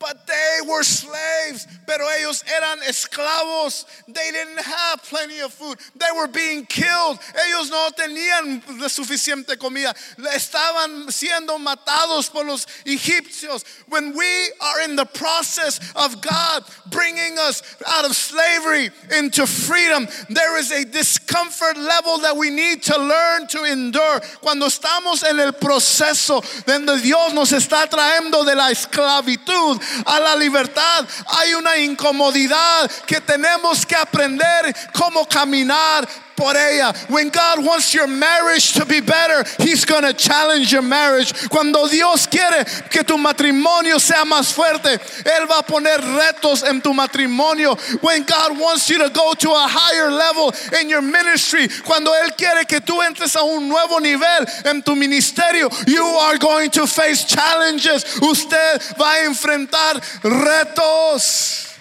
But 0.00 0.26
they 0.26 0.58
were 0.66 0.82
slaves, 0.82 1.68
pero 1.86 2.06
ellos 2.06 2.42
eran 2.50 2.78
esclavos. 2.88 3.84
They 4.06 4.30
didn't 4.32 4.60
have 4.60 5.02
plenty 5.02 5.40
of 5.40 5.52
food. 5.52 5.78
They 5.94 6.06
were 6.16 6.26
being 6.26 6.64
killed. 6.64 7.18
Ellos 7.46 7.68
no 7.70 7.90
tenían 7.94 8.62
suficiente 8.88 9.58
comida. 9.58 9.94
Estaban 10.34 11.12
siendo 11.12 11.58
matados 11.58 12.32
por 12.32 12.44
los 12.46 12.66
egipcios. 12.86 13.62
When 13.88 14.16
we 14.16 14.52
are 14.62 14.80
in 14.84 14.96
the 14.96 15.04
process 15.04 15.78
of 15.94 16.22
God 16.22 16.64
bringing 16.86 17.38
us 17.38 17.62
out 17.86 18.06
of 18.06 18.16
slavery 18.16 18.88
into 19.18 19.46
freedom, 19.46 20.08
there 20.30 20.56
is 20.56 20.72
a 20.72 20.86
discomfort 20.86 21.76
level 21.76 22.20
that 22.20 22.34
we 22.34 22.48
need 22.48 22.82
to 22.84 22.98
learn 22.98 23.46
to 23.48 23.64
endure. 23.64 24.20
Cuando 24.40 24.64
estamos 24.64 25.28
en 25.28 25.38
el 25.38 25.52
proceso 25.52 26.40
donde 26.64 27.02
Dios 27.02 27.34
nos 27.34 27.52
está 27.52 27.86
trayendo 27.86 28.46
de 28.46 28.54
la 28.54 28.70
esclavitud 28.70 29.89
a 30.06 30.20
la 30.20 30.36
libertad, 30.36 31.06
hay 31.26 31.54
una 31.54 31.76
incomodidad 31.78 32.90
que 33.06 33.20
tenemos 33.20 33.84
que 33.86 33.96
aprender 33.96 34.74
cómo 34.92 35.26
caminar 35.26 36.08
por 36.40 36.56
ella. 36.56 36.94
When 37.08 37.28
God 37.28 37.62
wants 37.62 37.92
your 37.92 38.06
marriage 38.06 38.72
to 38.72 38.86
be 38.86 39.00
better, 39.00 39.44
He's 39.62 39.84
going 39.84 40.04
to 40.04 40.14
challenge 40.14 40.72
your 40.72 40.80
marriage. 40.82 41.34
Cuando 41.50 41.86
Dios 41.86 42.26
quiere 42.26 42.64
que 42.88 43.04
tu 43.04 43.18
matrimonio 43.18 44.00
sea 44.00 44.24
más 44.24 44.50
fuerte, 44.50 44.98
Él 45.24 45.46
va 45.46 45.58
a 45.58 45.62
poner 45.62 46.00
retos 46.00 46.62
en 46.66 46.80
tu 46.80 46.94
matrimonio. 46.94 47.76
When 48.02 48.22
God 48.24 48.58
wants 48.58 48.88
you 48.88 48.98
to 48.98 49.10
go 49.10 49.34
to 49.34 49.50
a 49.50 49.66
higher 49.68 50.10
level 50.10 50.52
in 50.80 50.88
your 50.88 51.02
ministry, 51.02 51.68
cuando 51.84 52.10
Él 52.12 52.34
quiere 52.38 52.64
que 52.64 52.80
tú 52.80 53.02
entres 53.02 53.36
a 53.36 53.44
un 53.44 53.68
nuevo 53.68 53.98
nivel 54.00 54.46
en 54.64 54.80
tu 54.80 54.96
ministerio, 54.96 55.68
you 55.86 56.02
are 56.02 56.38
going 56.38 56.70
to 56.70 56.86
face 56.86 57.24
challenges. 57.26 58.18
Usted 58.22 58.80
va 58.98 59.12
a 59.12 59.26
enfrentar 59.26 60.00
retos. 60.22 61.76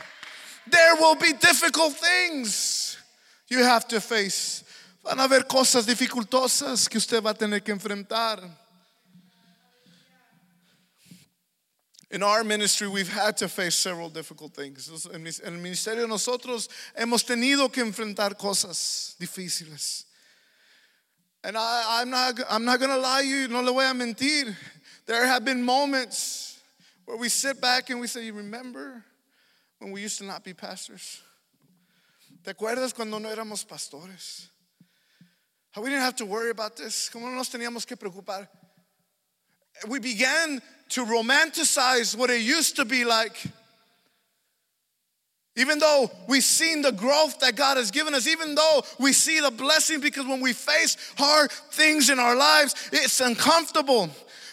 There 0.70 0.96
will 1.00 1.16
be 1.16 1.32
difficult 1.34 1.94
things 1.94 2.79
you 3.50 3.64
have 3.64 3.88
to 3.88 4.00
face. 4.00 4.64
Van 5.04 5.20
a 5.20 5.24
haber 5.24 5.44
cosas 5.48 5.86
dificultosas 5.86 6.90
que 6.90 6.98
usted 6.98 7.22
va 7.22 7.32
a 7.32 7.34
tener 7.34 7.60
que 7.62 7.74
enfrentar. 7.74 8.42
In 12.12 12.24
our 12.24 12.44
ministry, 12.44 12.88
we've 12.88 13.12
had 13.12 13.38
to 13.38 13.48
face 13.48 13.76
several 13.76 14.10
difficult 14.10 14.54
things. 14.54 15.08
En 15.14 15.26
el 15.26 15.60
ministerio 15.60 16.08
nosotros 16.08 16.68
hemos 16.98 17.24
tenido 17.24 17.72
que 17.72 17.84
enfrentar 17.84 18.36
cosas 18.36 19.16
difíciles. 19.20 20.06
And 21.44 21.56
I, 21.58 22.02
am 22.02 22.10
not, 22.10 22.40
I'm 22.50 22.66
not 22.66 22.80
going 22.80 22.92
to 22.92 22.98
lie 22.98 23.22
to 23.22 23.28
you, 23.28 23.48
no 23.48 23.62
le 23.62 23.72
voy 23.72 23.90
a 23.90 23.94
mentir. 23.94 24.56
There 25.06 25.26
have 25.26 25.46
been 25.46 25.64
moments 25.64 26.60
where 27.06 27.18
we 27.18 27.30
sit 27.30 27.62
back 27.62 27.90
and 27.90 28.00
we 28.00 28.08
say, 28.08 28.26
You 28.26 28.34
remember 28.34 29.04
when 29.78 29.92
we 29.92 30.02
used 30.02 30.18
to 30.18 30.26
not 30.26 30.44
be 30.44 30.54
pastors? 30.54 31.22
¿Te 32.50 32.54
acuerdas 32.54 32.96
cuando 32.96 33.20
no 33.20 33.30
éramos 33.30 33.64
pastores? 33.64 34.50
How 35.70 35.84
we 35.84 35.92
didn't 35.92 36.02
have 36.02 36.16
to 36.16 36.26
worry 36.26 36.50
about 36.50 36.76
this. 36.76 37.08
¿Cómo 37.14 37.30
no 37.30 37.36
nos 37.36 37.48
teníamos 37.48 37.86
que 37.86 37.96
preocupar? 37.96 38.48
we 39.88 40.00
began 40.00 40.60
to 40.90 41.06
romanticize 41.06 42.18
what 42.18 42.32
it 42.32 42.42
used 42.42 42.76
to 42.78 42.86
be 42.86 43.06
like. 43.06 43.38
Even 45.58 45.78
though 45.78 46.10
we've 46.28 46.44
seen 46.44 46.82
the 46.82 46.92
growth 46.92 47.40
that 47.40 47.56
God 47.56 47.78
has 47.78 47.92
given 47.92 48.16
us, 48.16 48.28
even 48.28 48.56
though 48.56 48.82
we 49.00 49.14
see 49.14 49.40
the 49.40 49.52
blessing, 49.52 50.02
because 50.02 50.26
when 50.26 50.42
we 50.42 50.54
face 50.54 50.98
hard 51.20 51.52
things 51.52 52.10
in 52.10 52.18
our 52.18 52.36
lives, 52.36 52.74
it's 52.92 53.20
uncomfortable. 53.20 54.10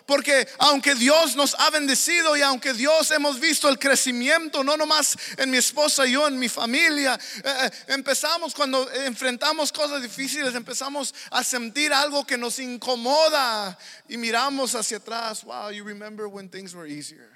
Porque 0.07 0.49
aunque 0.59 0.95
Dios 0.95 1.35
nos 1.35 1.55
ha 1.57 1.69
bendecido 1.71 2.37
y 2.37 2.43
aunque 2.43 2.73
Dios 2.73 3.11
hemos 3.11 3.41
visto 3.41 3.69
el 3.69 3.77
crecimiento, 3.77 4.63
no 4.63 4.77
nomás 4.77 5.17
en 5.37 5.51
mi 5.51 5.57
esposa 5.57 6.07
y 6.07 6.13
yo, 6.13 6.29
en 6.29 6.39
mi 6.39 6.49
familia, 6.49 7.19
eh, 7.43 7.71
empezamos 7.89 8.55
cuando 8.55 8.89
enfrentamos 8.93 9.73
cosas 9.73 10.01
difíciles, 10.01 10.55
empezamos 10.55 11.13
a 11.33 11.43
sentir 11.43 11.93
algo 11.93 12.25
que 12.25 12.39
nos 12.39 12.61
incomoda 12.61 13.77
y 14.09 14.17
miramos 14.17 14.77
hacia 14.77 14.99
atrás. 14.99 15.43
Wow, 15.43 15.71
you 15.71 15.83
remember 15.85 16.29
when 16.29 16.49
things 16.49 16.73
were 16.73 16.89
easier. 16.89 17.29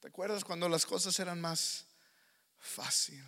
¿Te 0.00 0.06
acuerdas 0.06 0.44
cuando 0.44 0.68
las 0.68 0.86
cosas 0.86 1.18
eran 1.18 1.40
más 1.40 1.84
fácil? 2.60 3.24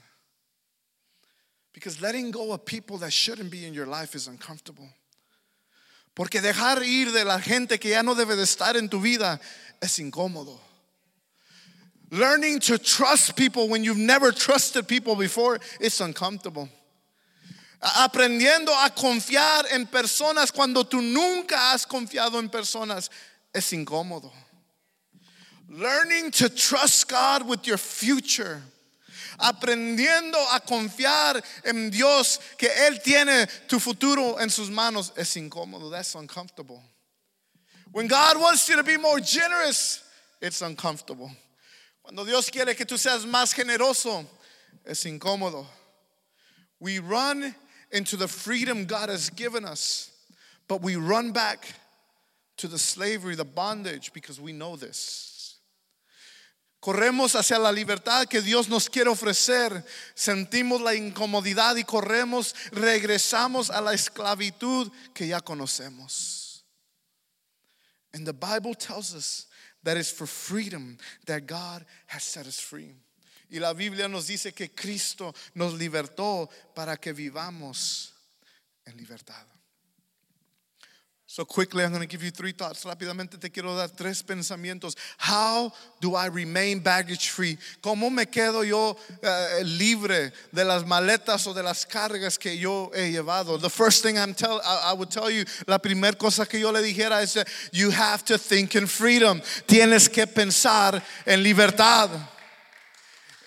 Because 1.72 2.00
letting 2.00 2.30
go 2.30 2.52
of 2.52 2.64
people 2.64 2.98
that 2.98 3.12
shouldn't 3.12 3.50
be 3.50 3.66
in 3.66 3.74
your 3.74 3.86
life 3.86 4.14
is 4.14 4.28
uncomfortable. 4.28 4.88
Porque 6.18 6.40
dejar 6.40 6.82
ir 6.82 7.12
de 7.12 7.24
la 7.24 7.40
gente 7.40 7.78
que 7.78 7.90
ya 7.90 8.02
no 8.02 8.16
debe 8.16 8.34
de 8.34 8.42
estar 8.42 8.76
en 8.76 8.88
tu 8.88 9.00
vida 9.00 9.40
es 9.80 10.00
incómodo. 10.00 10.58
Learning 12.10 12.58
to 12.58 12.76
trust 12.76 13.36
people 13.36 13.68
when 13.68 13.84
you've 13.84 13.96
never 14.00 14.32
trusted 14.32 14.88
people 14.88 15.14
before 15.14 15.60
is 15.78 16.00
uncomfortable. 16.00 16.68
Aprendiendo 17.80 18.70
a 18.84 18.90
confiar 18.90 19.66
en 19.70 19.86
personas 19.86 20.50
cuando 20.50 20.82
tú 20.82 21.00
nunca 21.00 21.70
has 21.70 21.86
confiado 21.86 22.40
en 22.40 22.48
personas 22.48 23.10
es 23.54 23.72
incómodo. 23.72 24.32
Learning 25.68 26.32
to 26.32 26.48
trust 26.48 27.08
God 27.08 27.48
with 27.48 27.64
your 27.64 27.78
future 27.78 28.60
aprendiendo 29.38 30.38
a 30.52 30.60
confiar 30.60 31.42
en 31.64 31.90
Dios 31.90 32.40
que 32.56 32.68
Él 32.86 33.00
tiene 33.02 33.46
tu 33.68 33.78
futuro 33.78 34.38
en 34.40 34.50
sus 34.50 34.70
manos 34.70 35.12
es 35.16 35.36
incómodo. 35.36 35.90
That's 35.90 36.14
uncomfortable. 36.14 36.82
When 37.92 38.06
God 38.06 38.38
wants 38.40 38.68
you 38.68 38.76
to 38.76 38.82
be 38.82 38.96
more 38.96 39.20
generous, 39.20 40.02
it's 40.40 40.60
uncomfortable. 40.60 41.30
Cuando 42.02 42.24
Dios 42.24 42.50
quiere 42.50 42.74
que 42.74 42.84
tú 42.84 42.98
seas 42.98 43.24
más 43.24 43.54
generoso, 43.54 44.26
es 44.84 45.04
incómodo. 45.04 45.66
We 46.80 46.98
run 46.98 47.54
into 47.90 48.16
the 48.16 48.28
freedom 48.28 48.84
God 48.84 49.08
has 49.08 49.30
given 49.30 49.64
us, 49.64 50.10
but 50.68 50.82
we 50.82 50.96
run 50.96 51.32
back 51.32 51.66
to 52.58 52.68
the 52.68 52.78
slavery, 52.78 53.34
the 53.34 53.44
bondage, 53.44 54.12
because 54.12 54.40
we 54.40 54.52
know 54.52 54.76
this. 54.76 55.37
Corremos 56.80 57.34
hacia 57.34 57.58
la 57.58 57.72
libertad 57.72 58.26
que 58.26 58.40
Dios 58.40 58.68
nos 58.68 58.88
quiere 58.88 59.10
ofrecer. 59.10 59.84
Sentimos 60.14 60.80
la 60.80 60.94
incomodidad 60.94 61.74
y 61.76 61.84
corremos, 61.84 62.54
regresamos 62.70 63.68
a 63.70 63.80
la 63.80 63.94
esclavitud 63.94 64.90
que 65.12 65.26
ya 65.26 65.40
conocemos. 65.40 66.64
And 68.12 68.24
the 68.24 68.32
Bible 68.32 68.74
tells 68.74 69.12
us 69.12 69.48
that 69.82 69.96
it's 69.96 70.10
for 70.10 70.26
freedom 70.26 70.98
that 71.26 71.46
God 71.46 71.84
has 72.06 72.22
set 72.22 72.46
us 72.46 72.60
free. 72.60 72.94
Y 73.50 73.58
la 73.58 73.72
Biblia 73.72 74.08
nos 74.08 74.26
dice 74.26 74.52
que 74.52 74.68
Cristo 74.74 75.34
nos 75.54 75.74
libertó 75.74 76.48
para 76.74 76.96
que 76.96 77.12
vivamos 77.12 78.12
en 78.86 78.96
libertad. 78.96 79.46
So 81.30 81.44
quickly, 81.44 81.84
I'm 81.84 81.90
going 81.90 82.00
to 82.00 82.08
give 82.08 82.22
you 82.22 82.30
three 82.30 82.52
thoughts. 82.52 82.86
Rápidamente 82.86 83.38
te 83.38 83.50
quiero 83.50 83.76
dar 83.76 83.88
tres 83.88 84.22
pensamientos. 84.22 84.96
How 85.18 85.70
do 86.00 86.14
I 86.14 86.28
remain 86.28 86.78
baggage 86.78 87.28
free? 87.28 87.58
¿Cómo 87.82 88.10
me 88.10 88.24
quedo 88.24 88.66
yo 88.66 88.96
uh, 89.22 89.62
libre 89.62 90.32
de 90.54 90.64
las 90.64 90.84
maletas 90.84 91.46
o 91.46 91.52
de 91.52 91.62
las 91.62 91.84
cargas 91.84 92.38
que 92.38 92.56
yo 92.56 92.90
he 92.94 93.12
llevado? 93.12 93.60
The 93.60 93.68
first 93.68 94.02
thing 94.02 94.16
I'm 94.16 94.32
tell, 94.32 94.58
I, 94.64 94.92
I 94.92 94.92
would 94.94 95.10
tell 95.10 95.30
you, 95.30 95.44
la 95.66 95.76
primera 95.76 96.16
cosa 96.16 96.46
que 96.46 96.58
yo 96.58 96.70
le 96.70 96.80
dijera 96.80 97.20
es, 97.20 97.36
you 97.72 97.90
have 97.90 98.24
to 98.24 98.38
think 98.38 98.74
in 98.74 98.86
freedom. 98.86 99.42
Tienes 99.66 100.08
que 100.10 100.26
pensar 100.26 101.02
en 101.26 101.42
libertad. 101.42 102.08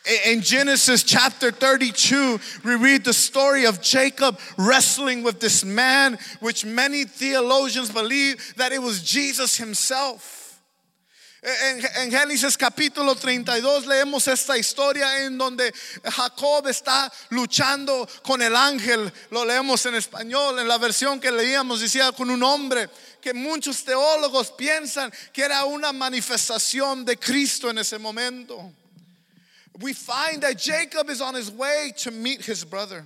In 0.05 0.41
Genesis 0.41 1.03
chapter 1.03 1.51
32, 1.51 2.39
we 2.63 2.75
read 2.75 3.03
the 3.03 3.13
story 3.13 3.65
of 3.65 3.81
Jacob 3.81 4.39
wrestling 4.57 5.21
with 5.21 5.39
this 5.39 5.63
man, 5.63 6.17
which 6.39 6.65
many 6.65 7.03
theologians 7.05 7.91
believe 7.91 8.55
that 8.57 8.71
it 8.71 8.81
was 8.81 9.03
Jesus 9.03 9.57
himself. 9.57 10.59
En, 11.43 11.81
en, 11.97 12.11
Génesis 12.11 12.55
capítulo 12.55 13.15
32 13.15 13.85
leemos 13.87 14.27
esta 14.27 14.57
historia 14.57 15.25
en 15.25 15.39
donde 15.39 15.71
Jacob 16.03 16.67
está 16.67 17.11
luchando 17.31 18.07
con 18.23 18.41
el 18.41 18.55
ángel. 18.55 19.11
Lo 19.31 19.43
leemos 19.43 19.85
en 19.87 19.95
español, 19.95 20.59
en 20.59 20.67
la 20.67 20.77
versión 20.77 21.19
que 21.19 21.31
leíamos 21.31 21.79
decía 21.79 22.11
con 22.11 22.29
un 22.29 22.43
hombre 22.43 22.89
que 23.19 23.33
muchos 23.33 23.83
teólogos 23.83 24.51
piensan 24.51 25.11
que 25.33 25.43
era 25.43 25.65
una 25.65 25.91
manifestación 25.91 27.05
de 27.05 27.17
Cristo 27.17 27.71
en 27.71 27.79
ese 27.79 27.97
momento. 27.97 28.71
We 29.81 29.93
find 29.93 30.43
that 30.43 30.57
Jacob 30.57 31.09
is 31.09 31.21
on 31.21 31.33
his 31.33 31.51
way 31.51 31.93
to 31.97 32.11
meet 32.11 32.45
his 32.45 32.63
brother. 32.63 33.05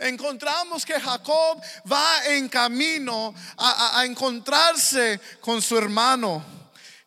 Encontramos 0.00 0.84
que 0.84 0.98
Jacob 0.98 1.62
va 1.86 2.20
en 2.28 2.48
camino 2.48 3.34
a, 3.58 3.64
a, 3.64 4.00
a 4.00 4.06
encontrarse 4.06 5.18
con 5.40 5.60
su 5.60 5.76
hermano. 5.76 6.42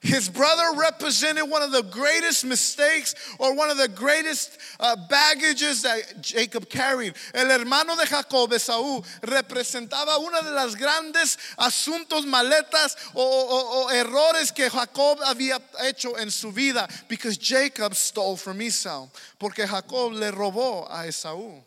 His 0.01 0.29
brother 0.29 0.79
represented 0.79 1.49
one 1.49 1.62
of 1.62 1.73
the 1.73 1.83
greatest 1.83 2.45
mistakes 2.45 3.13
or 3.38 3.53
one 3.53 3.69
of 3.69 3.77
the 3.77 3.89
greatest 3.89 4.57
uh, 4.79 4.95
baggages 5.09 5.81
that 5.81 6.21
Jacob 6.21 6.69
carried. 6.69 7.15
El 7.33 7.51
hermano 7.51 7.97
de 7.97 8.05
Jacob, 8.05 8.49
Esaú, 8.51 9.03
representaba 9.21 10.17
una 10.19 10.41
de 10.41 10.51
las 10.51 10.75
grandes 10.75 11.38
asuntos, 11.57 12.25
maletas 12.25 12.95
o, 13.13 13.21
o, 13.21 13.88
o 13.88 13.89
errores 13.89 14.53
que 14.55 14.69
Jacob 14.69 15.19
había 15.25 15.59
hecho 15.83 16.15
en 16.17 16.31
su 16.31 16.53
vida 16.53 16.88
because 17.09 17.38
Jacob 17.38 17.93
stole 17.93 18.38
from 18.38 18.62
Esau, 18.62 19.09
porque 19.38 19.67
Jacob 19.67 20.13
le 20.13 20.31
robó 20.31 20.88
a 20.89 21.07
Esaú. 21.07 21.62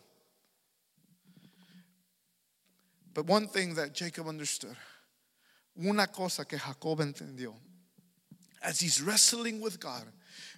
But 3.13 3.27
one 3.27 3.47
thing 3.47 3.75
that 3.75 3.93
Jacob 3.93 4.27
understood, 4.27 4.75
una 5.77 6.07
cosa 6.07 6.45
que 6.45 6.57
Jacob 6.57 6.97
entendió, 6.97 7.53
as 8.63 8.79
he's 8.79 9.01
wrestling 9.01 9.61
with 9.61 9.79
God, 9.79 10.03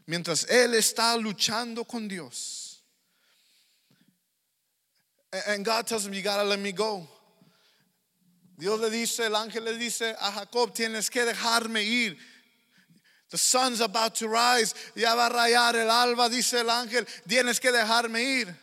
mientras 0.07 0.45
él 0.45 0.73
está 0.73 1.17
luchando 1.21 1.87
con 1.87 2.07
Dios. 2.07 2.79
And 5.47 5.65
God 5.65 5.87
tells 5.87 6.05
him, 6.05 6.13
You 6.13 6.21
gotta 6.21 6.43
let 6.43 6.59
me 6.59 6.71
go. 6.71 7.07
Dios 8.57 8.79
le 8.79 8.89
dice, 8.89 9.19
el 9.19 9.35
ángel 9.35 9.65
le 9.65 9.77
dice 9.77 10.15
a 10.21 10.31
Jacob, 10.31 10.73
tienes 10.73 11.09
que 11.09 11.25
dejarme 11.25 11.83
ir. 11.83 12.15
The 13.31 13.37
sun's 13.37 13.81
about 13.81 14.15
to 14.15 14.29
rise, 14.29 14.73
ya 14.95 15.13
va 15.13 15.27
a 15.27 15.29
rayar 15.29 15.75
el 15.75 15.89
alba, 15.89 16.29
dice 16.29 16.53
el 16.53 16.69
ángel, 16.69 17.05
tienes 17.27 17.59
que 17.59 17.71
dejarme 17.71 18.21
ir. 18.21 18.55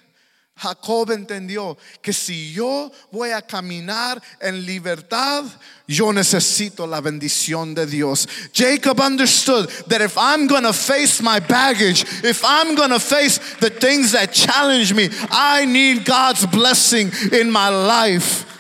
Jacob 0.63 1.11
entendió 1.11 1.77
que 2.01 2.13
si 2.13 2.53
yo 2.53 2.91
voy 3.11 3.31
a 3.31 3.43
caminar 3.43 4.23
en 4.41 4.65
libertad, 4.65 5.45
yo 5.89 6.13
necesito 6.13 6.87
la 6.87 7.01
bendición 7.01 7.75
de 7.75 7.87
Dios. 7.87 8.29
Jacob 8.53 9.01
understood 9.01 9.69
that 9.89 10.01
if 10.01 10.17
I'm 10.17 10.47
going 10.47 10.63
to 10.63 10.73
face 10.73 11.21
my 11.21 11.41
baggage, 11.41 12.05
if 12.23 12.45
I'm 12.45 12.77
going 12.77 12.91
to 12.91 13.01
face 13.01 13.39
the 13.57 13.71
things 13.71 14.13
that 14.13 14.33
challenge 14.33 14.95
me, 14.95 15.09
I 15.31 15.65
need 15.65 16.05
God's 16.05 16.47
blessing 16.47 17.11
in 17.33 17.51
my 17.51 17.69
life. 17.69 18.52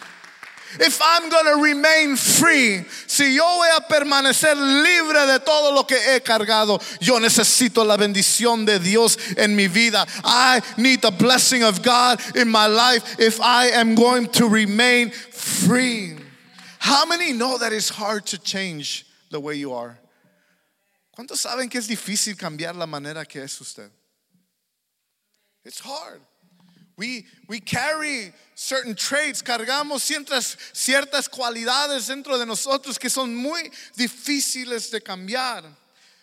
If 0.80 1.00
I'm 1.02 1.28
going 1.28 1.44
to 1.46 1.62
remain 1.62 2.16
free, 2.16 2.84
si 3.06 3.34
yo 3.36 3.44
voy 3.44 3.68
a 3.76 3.80
permanecer 3.80 4.54
libre 4.56 5.26
de 5.26 5.38
todo 5.40 5.74
lo 5.74 5.84
que 5.84 5.96
he 5.96 6.20
cargado, 6.20 6.80
yo 7.00 7.18
necesito 7.18 7.86
la 7.86 7.96
bendición 7.96 8.64
de 8.64 8.78
Dios 8.78 9.16
en 9.36 9.54
mi 9.54 9.68
vida. 9.68 10.06
I 10.24 10.60
need 10.78 11.02
the 11.02 11.10
blessing 11.10 11.62
of 11.62 11.82
God 11.82 12.20
in 12.36 12.48
my 12.48 12.66
life 12.66 13.18
if 13.18 13.40
I 13.40 13.66
am 13.66 13.94
going 13.94 14.28
to 14.28 14.48
remain 14.48 15.10
free. 15.10 16.16
How 16.78 17.04
many 17.06 17.32
know 17.32 17.58
that 17.58 17.72
it's 17.72 17.90
hard 17.90 18.26
to 18.26 18.38
change 18.38 19.06
the 19.30 19.40
way 19.40 19.54
you 19.54 19.72
are? 19.72 19.98
¿Cuántos 21.16 21.38
saben 21.38 21.70
que 21.70 21.78
es 21.78 21.86
difícil 21.86 22.36
cambiar 22.36 22.74
la 22.74 22.86
manera 22.86 23.26
que 23.26 23.42
es 23.42 23.60
usted? 23.60 23.90
It's 25.64 25.80
hard. 25.80 26.20
We, 26.96 27.26
we 27.48 27.60
carry 27.60 28.32
certain 28.54 28.94
traits, 28.94 29.42
cargamos 29.42 30.02
ciertas, 30.02 30.56
ciertas 30.72 31.28
cualidades 31.28 32.08
dentro 32.08 32.38
de 32.38 32.44
nosotros 32.44 32.98
que 32.98 33.08
son 33.08 33.34
muy 33.34 33.70
difíciles 33.96 34.90
de 34.90 35.00
cambiar. 35.00 35.64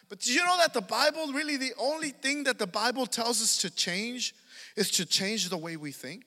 But 0.09 0.25
you 0.25 0.43
know 0.43 0.57
that 0.57 0.73
the 0.73 0.81
Bible, 0.81 1.31
really, 1.33 1.57
the 1.57 1.73
only 1.77 2.09
thing 2.09 2.43
that 2.45 2.57
the 2.57 2.67
Bible 2.67 3.05
tells 3.05 3.41
us 3.41 3.57
to 3.57 3.69
change 3.69 4.33
is 4.75 4.89
to 4.91 5.05
change 5.05 5.49
the 5.49 5.57
way 5.57 5.77
we 5.77 5.91
think? 5.91 6.25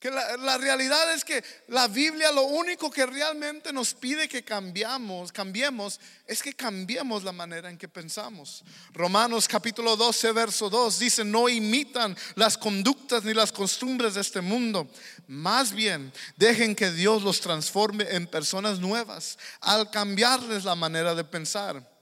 Que 0.00 0.12
la, 0.12 0.36
la, 0.36 0.58
realidad 0.58 1.12
es 1.12 1.24
que 1.24 1.42
la 1.66 1.88
Biblia 1.88 2.30
lo 2.30 2.42
único 2.42 2.88
que 2.88 3.04
realmente 3.04 3.72
nos 3.72 3.94
pide 3.94 4.28
que 4.28 4.44
cambiamos, 4.44 5.32
cambiemos, 5.32 5.98
es 6.24 6.40
que 6.40 6.52
cambiemos 6.52 7.24
la 7.24 7.32
manera 7.32 7.68
en 7.68 7.76
que 7.76 7.88
pensamos. 7.88 8.62
Romanos 8.92 9.48
capítulo 9.48 9.96
12, 9.96 10.30
verso 10.30 10.70
2 10.70 10.98
dice, 11.00 11.24
no 11.24 11.48
imitan 11.48 12.16
las 12.36 12.56
conductas 12.56 13.24
ni 13.24 13.34
las 13.34 13.50
costumbres 13.50 14.14
de 14.14 14.20
este 14.20 14.40
mundo. 14.40 14.88
Más 15.26 15.72
bien, 15.72 16.12
dejen 16.36 16.76
que 16.76 16.92
Dios 16.92 17.24
los 17.24 17.40
transforme 17.40 18.06
en 18.10 18.28
personas 18.28 18.78
nuevas 18.78 19.36
al 19.60 19.90
cambiarles 19.90 20.64
la 20.64 20.76
manera 20.76 21.16
de 21.16 21.24
pensar. 21.24 21.97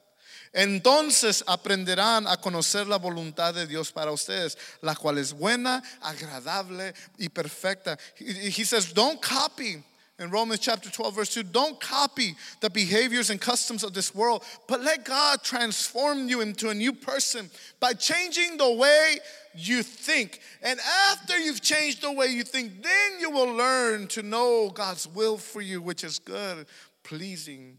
Entonces 0.53 1.45
aprenderán 1.47 2.27
a 2.27 2.37
conocer 2.37 2.87
la 2.87 2.99
voluntad 2.99 3.55
de 3.55 3.67
Dios 3.67 3.93
para 3.93 4.13
ustedes, 4.13 4.57
la 4.83 4.95
cual 4.95 5.19
es 5.19 5.33
buena, 5.33 5.83
agradable 6.01 6.95
y 7.19 7.29
perfecta. 7.29 7.99
He 8.19 8.65
says, 8.65 8.93
don't 8.93 9.21
copy. 9.21 9.83
In 10.19 10.31
Romans 10.31 10.61
chapter 10.61 10.91
12, 10.91 11.15
verse 11.15 11.35
2, 11.35 11.43
don't 11.43 11.79
copy 11.79 12.35
the 12.61 12.71
behaviors 12.71 13.29
and 13.29 13.39
customs 13.39 13.85
of 13.85 13.93
this 13.93 14.15
world, 14.15 14.43
but 14.67 14.81
let 14.81 15.05
God 15.05 15.43
transform 15.43 16.27
you 16.27 16.41
into 16.41 16.71
a 16.71 16.75
new 16.75 16.95
person 16.95 17.51
by 17.81 17.93
changing 17.93 18.57
the 18.57 18.73
way 18.73 19.19
you 19.55 19.83
think. 19.83 20.41
And 20.63 20.81
after 21.11 21.39
you've 21.39 21.61
changed 21.61 22.01
the 22.01 22.13
way 22.13 22.29
you 22.29 22.45
think, 22.45 22.83
then 22.83 23.21
you 23.21 23.31
will 23.31 23.53
learn 23.53 24.07
to 24.09 24.23
know 24.23 24.71
God's 24.71 25.07
will 25.07 25.37
for 25.37 25.61
you, 25.61 25.83
which 25.83 26.03
is 26.03 26.19
good, 26.19 26.67
pleasing, 27.03 27.79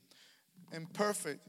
and 0.71 0.93
perfect. 0.93 1.39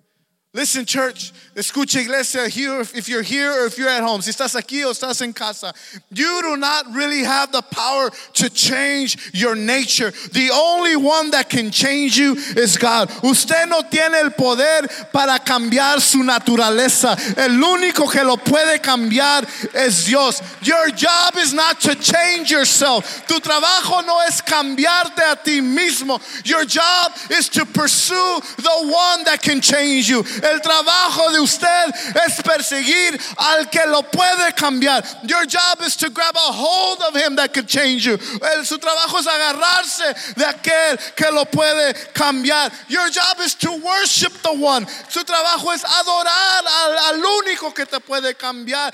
Listen, 0.54 0.87
church, 0.87 1.34
escucha 1.54 2.00
iglesia, 2.00 2.48
here, 2.48 2.80
if 2.80 3.06
you're 3.06 3.20
here 3.20 3.52
or 3.52 3.66
if 3.66 3.76
you're 3.76 3.90
at 3.90 4.02
home, 4.02 4.22
si 4.22 4.30
estás 4.30 4.58
aquí 4.58 4.82
o 4.82 4.92
estás 4.92 5.20
en 5.20 5.34
casa, 5.34 5.74
you 6.11 6.40
do 6.40 6.56
not 6.56 6.87
really 6.94 7.22
have 7.22 7.52
the 7.52 7.61
power 7.61 8.08
to 8.32 8.48
change 8.48 9.30
your 9.34 9.54
nature. 9.54 10.11
The 10.32 10.48
only 10.50 10.96
one 10.96 11.32
that 11.32 11.50
can 11.50 11.70
change 11.70 12.16
you 12.16 12.32
is 12.32 12.78
God. 12.78 13.11
Usted 13.22 13.66
no 13.68 13.82
tiene 13.82 14.14
el 14.14 14.30
poder 14.30 14.88
para 15.12 15.38
cambiar 15.38 16.00
su 16.00 16.22
naturaleza. 16.22 17.14
El 17.37 17.62
único 17.62 18.11
que 18.11 18.24
lo 18.24 18.38
puede 18.38 18.80
cambiar 18.80 19.46
es 19.74 20.06
Dios. 20.06 20.40
Your 20.62 20.90
job 20.92 21.37
is 21.37 21.52
not 21.52 21.78
to 21.82 21.94
change 21.94 22.50
yourself. 22.50 23.26
Tu 23.26 23.38
trabajo 23.40 24.00
no 24.06 24.22
es 24.26 24.40
cambiarte 24.40 25.30
a 25.30 25.37
ti 25.37 25.61
mismo. 25.61 26.18
Your 26.46 26.64
job 26.64 27.12
is 27.32 27.50
to 27.50 27.66
pursue 27.66 28.40
the 28.56 28.88
one 28.90 29.24
that 29.24 29.42
can 29.42 29.61
change 29.61 30.08
you. 30.08 30.24
El 30.42 30.61
trabajo 30.61 31.31
de 31.33 31.40
usted 31.40 31.94
es 32.27 32.42
perseguir 32.42 33.20
al 33.37 33.68
que 33.70 33.87
lo 33.87 34.03
puede 34.03 34.53
cambiar. 34.55 35.05
Your 35.24 35.46
job 35.46 35.81
is 35.87 35.96
to 35.96 36.11
grab 36.11 36.35
a 36.37 36.53
hold 36.53 37.03
of 37.03 37.16
him 37.16 37.37
that 37.37 37.53
can 37.53 37.66
change 37.66 38.07
you. 38.07 38.18
El, 38.42 38.64
su 38.64 38.79
trabajo 38.79 39.18
es 39.18 39.27
agarrarse 39.27 40.35
de 40.37 40.44
aquel 40.44 40.98
que 41.14 41.31
lo 41.31 41.44
puede 41.44 41.94
cambiar. 42.12 42.70
Your 42.88 43.11
job 43.11 43.40
is 43.44 43.55
to 43.57 43.72
worship 43.72 44.33
the 44.42 44.53
one. 44.53 44.87
Su 45.09 45.24
trabajo 45.24 45.72
es 45.72 45.85
adorar 45.85 46.64
al, 46.66 46.98
al 47.14 47.24
único 47.24 47.74
que 47.74 47.87
te 47.87 47.98
puede 48.01 48.35
cambiar. 48.35 48.92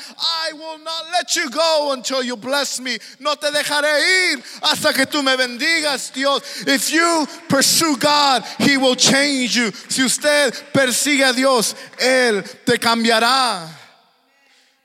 I 0.49 0.53
will 0.53 0.79
not 0.79 1.05
let 1.13 1.35
you 1.37 1.51
go 1.51 1.93
until 1.93 2.23
you 2.23 2.37
bless 2.37 2.81
me. 2.81 2.99
No 3.21 3.35
te 3.37 3.51
dejaré 3.51 4.33
ir 4.33 4.43
hasta 4.63 4.93
que 4.93 5.07
tú 5.07 5.23
me 5.23 5.37
bendigas, 5.37 6.13
Dios. 6.13 6.43
If 6.67 6.91
you 6.91 7.27
pursue 7.49 7.97
God, 7.97 8.45
He 8.59 8.77
will 8.77 8.97
change 8.97 9.57
you. 9.57 9.71
Si 9.89 10.03
usted 10.03 10.53
persigue 10.73 11.25
a 11.25 11.33
Dios, 11.35 11.75
Él 11.99 12.43
te 12.65 12.79
cambiará. 12.79 13.69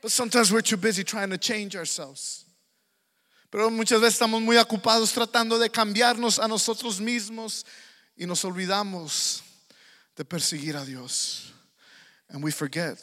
But 0.02 0.10
sometimes 0.10 0.52
we're 0.52 0.62
too 0.62 0.76
busy 0.76 1.04
trying 1.04 1.30
to 1.30 1.38
change 1.38 1.76
ourselves. 1.76 2.44
Pero 3.50 3.68
muchas 3.70 4.00
veces 4.00 4.14
estamos 4.14 4.40
muy 4.40 4.56
ocupados 4.56 5.12
tratando 5.12 5.58
de 5.58 5.68
cambiarnos 5.68 6.38
a 6.38 6.46
nosotros 6.46 7.00
mismos 7.00 7.64
y 8.16 8.24
nos 8.24 8.44
olvidamos 8.44 9.42
de 10.16 10.24
perseguir 10.24 10.76
a 10.76 10.84
Dios. 10.84 11.52
And 12.28 12.44
we 12.44 12.52
forget 12.52 12.98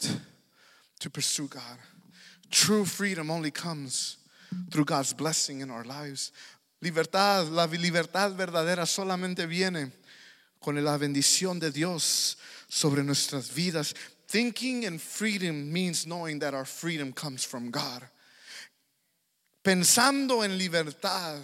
to 1.00 1.10
pursue 1.10 1.48
God. 1.48 1.78
True 2.50 2.84
freedom 2.84 3.30
only 3.30 3.50
comes 3.50 4.16
through 4.70 4.86
God's 4.86 5.12
blessing 5.12 5.60
in 5.60 5.70
our 5.70 5.84
lives. 5.84 6.32
Libertad, 6.80 7.48
la 7.48 7.66
libertad 7.66 8.34
verdadera 8.34 8.86
solamente 8.86 9.46
viene 9.46 9.92
con 10.60 10.82
la 10.82 10.96
bendición 10.96 11.58
de 11.58 11.70
Dios 11.70 12.36
sobre 12.68 13.02
nuestras 13.02 13.54
vidas. 13.54 13.94
Thinking 14.28 14.84
and 14.84 15.00
freedom 15.00 15.72
means 15.72 16.06
knowing 16.06 16.38
that 16.40 16.54
our 16.54 16.66
freedom 16.66 17.12
comes 17.12 17.44
from 17.44 17.70
God. 17.70 18.02
Pensando 19.62 20.44
en 20.44 20.58
libertad 20.58 21.40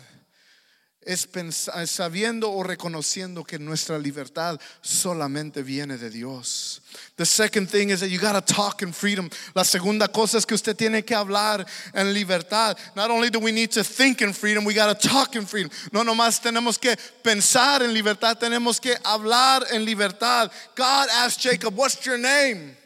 es 1.06 1.26
pensar, 1.26 1.86
sabiendo 1.86 2.50
o 2.50 2.62
reconociendo 2.62 3.44
que 3.44 3.58
nuestra 3.58 3.98
libertad 3.98 4.58
solamente 4.80 5.62
viene 5.62 5.98
de 5.98 6.10
Dios. 6.10 6.80
The 7.16 7.26
second 7.26 7.68
thing 7.68 7.90
is 7.90 8.00
that 8.00 8.08
you 8.08 8.18
got 8.18 8.32
to 8.32 8.54
talk 8.54 8.82
in 8.82 8.92
freedom. 8.92 9.30
La 9.54 9.64
segunda 9.64 10.08
cosa 10.08 10.38
es 10.38 10.46
que 10.46 10.54
usted 10.54 10.76
tiene 10.76 11.04
que 11.04 11.14
hablar 11.14 11.66
en 11.92 12.12
libertad. 12.12 12.76
Not 12.94 13.10
only 13.10 13.30
do 13.30 13.38
we 13.38 13.52
need 13.52 13.70
to 13.72 13.84
think 13.84 14.22
in 14.22 14.32
freedom, 14.32 14.64
we 14.64 14.74
got 14.74 14.98
to 14.98 15.08
talk 15.08 15.36
in 15.36 15.46
freedom. 15.46 15.70
No 15.92 16.02
nomás 16.02 16.40
tenemos 16.40 16.80
que 16.80 16.96
pensar 17.22 17.82
en 17.82 17.92
libertad, 17.92 18.38
tenemos 18.38 18.80
que 18.80 18.94
hablar 19.04 19.64
en 19.72 19.84
libertad. 19.84 20.50
God 20.74 21.08
asked 21.10 21.40
Jacob, 21.40 21.76
"What's 21.76 22.04
your 22.04 22.18
name?" 22.18 22.76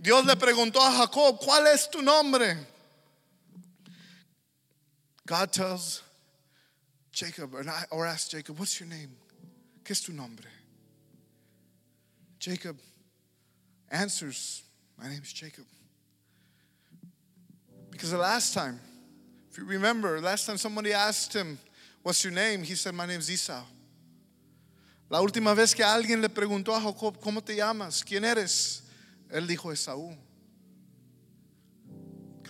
Dios 0.00 0.24
le 0.24 0.36
preguntó 0.36 0.80
a 0.80 0.90
Jacob, 0.90 1.40
"¿Cuál 1.40 1.66
es 1.66 1.88
tu 1.90 2.02
nombre?" 2.02 2.56
God 5.26 5.52
tells 5.52 6.02
Jacob, 7.18 7.52
or, 7.90 8.06
ask 8.06 8.30
Jacob, 8.30 8.60
what's 8.60 8.78
your 8.78 8.88
name? 8.88 9.10
¿Qué 9.84 9.90
es 9.90 10.00
tu 10.00 10.12
nombre? 10.12 10.46
Jacob 12.38 12.76
answers, 13.90 14.62
my 14.96 15.08
name 15.08 15.20
is 15.20 15.32
Jacob. 15.32 15.64
Because 17.90 18.12
the 18.12 18.18
last 18.18 18.54
time, 18.54 18.78
if 19.50 19.58
you 19.58 19.64
remember, 19.64 20.20
last 20.20 20.46
time 20.46 20.58
somebody 20.58 20.92
asked 20.92 21.34
him, 21.34 21.58
what's 22.04 22.22
your 22.22 22.32
name? 22.32 22.62
He 22.62 22.76
said, 22.76 22.94
my 22.94 23.04
name 23.04 23.18
is 23.18 23.28
Esau. 23.28 23.64
La 25.10 25.18
última 25.20 25.56
vez 25.56 25.74
que 25.74 25.84
alguien 25.84 26.22
le 26.22 26.28
preguntó 26.28 26.68
a 26.68 26.80
Jacob, 26.80 27.18
¿cómo 27.20 27.44
te 27.44 27.56
llamas? 27.56 28.04
¿Quién 28.04 28.24
eres? 28.24 28.82
Él 29.28 29.44
dijo 29.44 29.72
Esaú. 29.72 30.16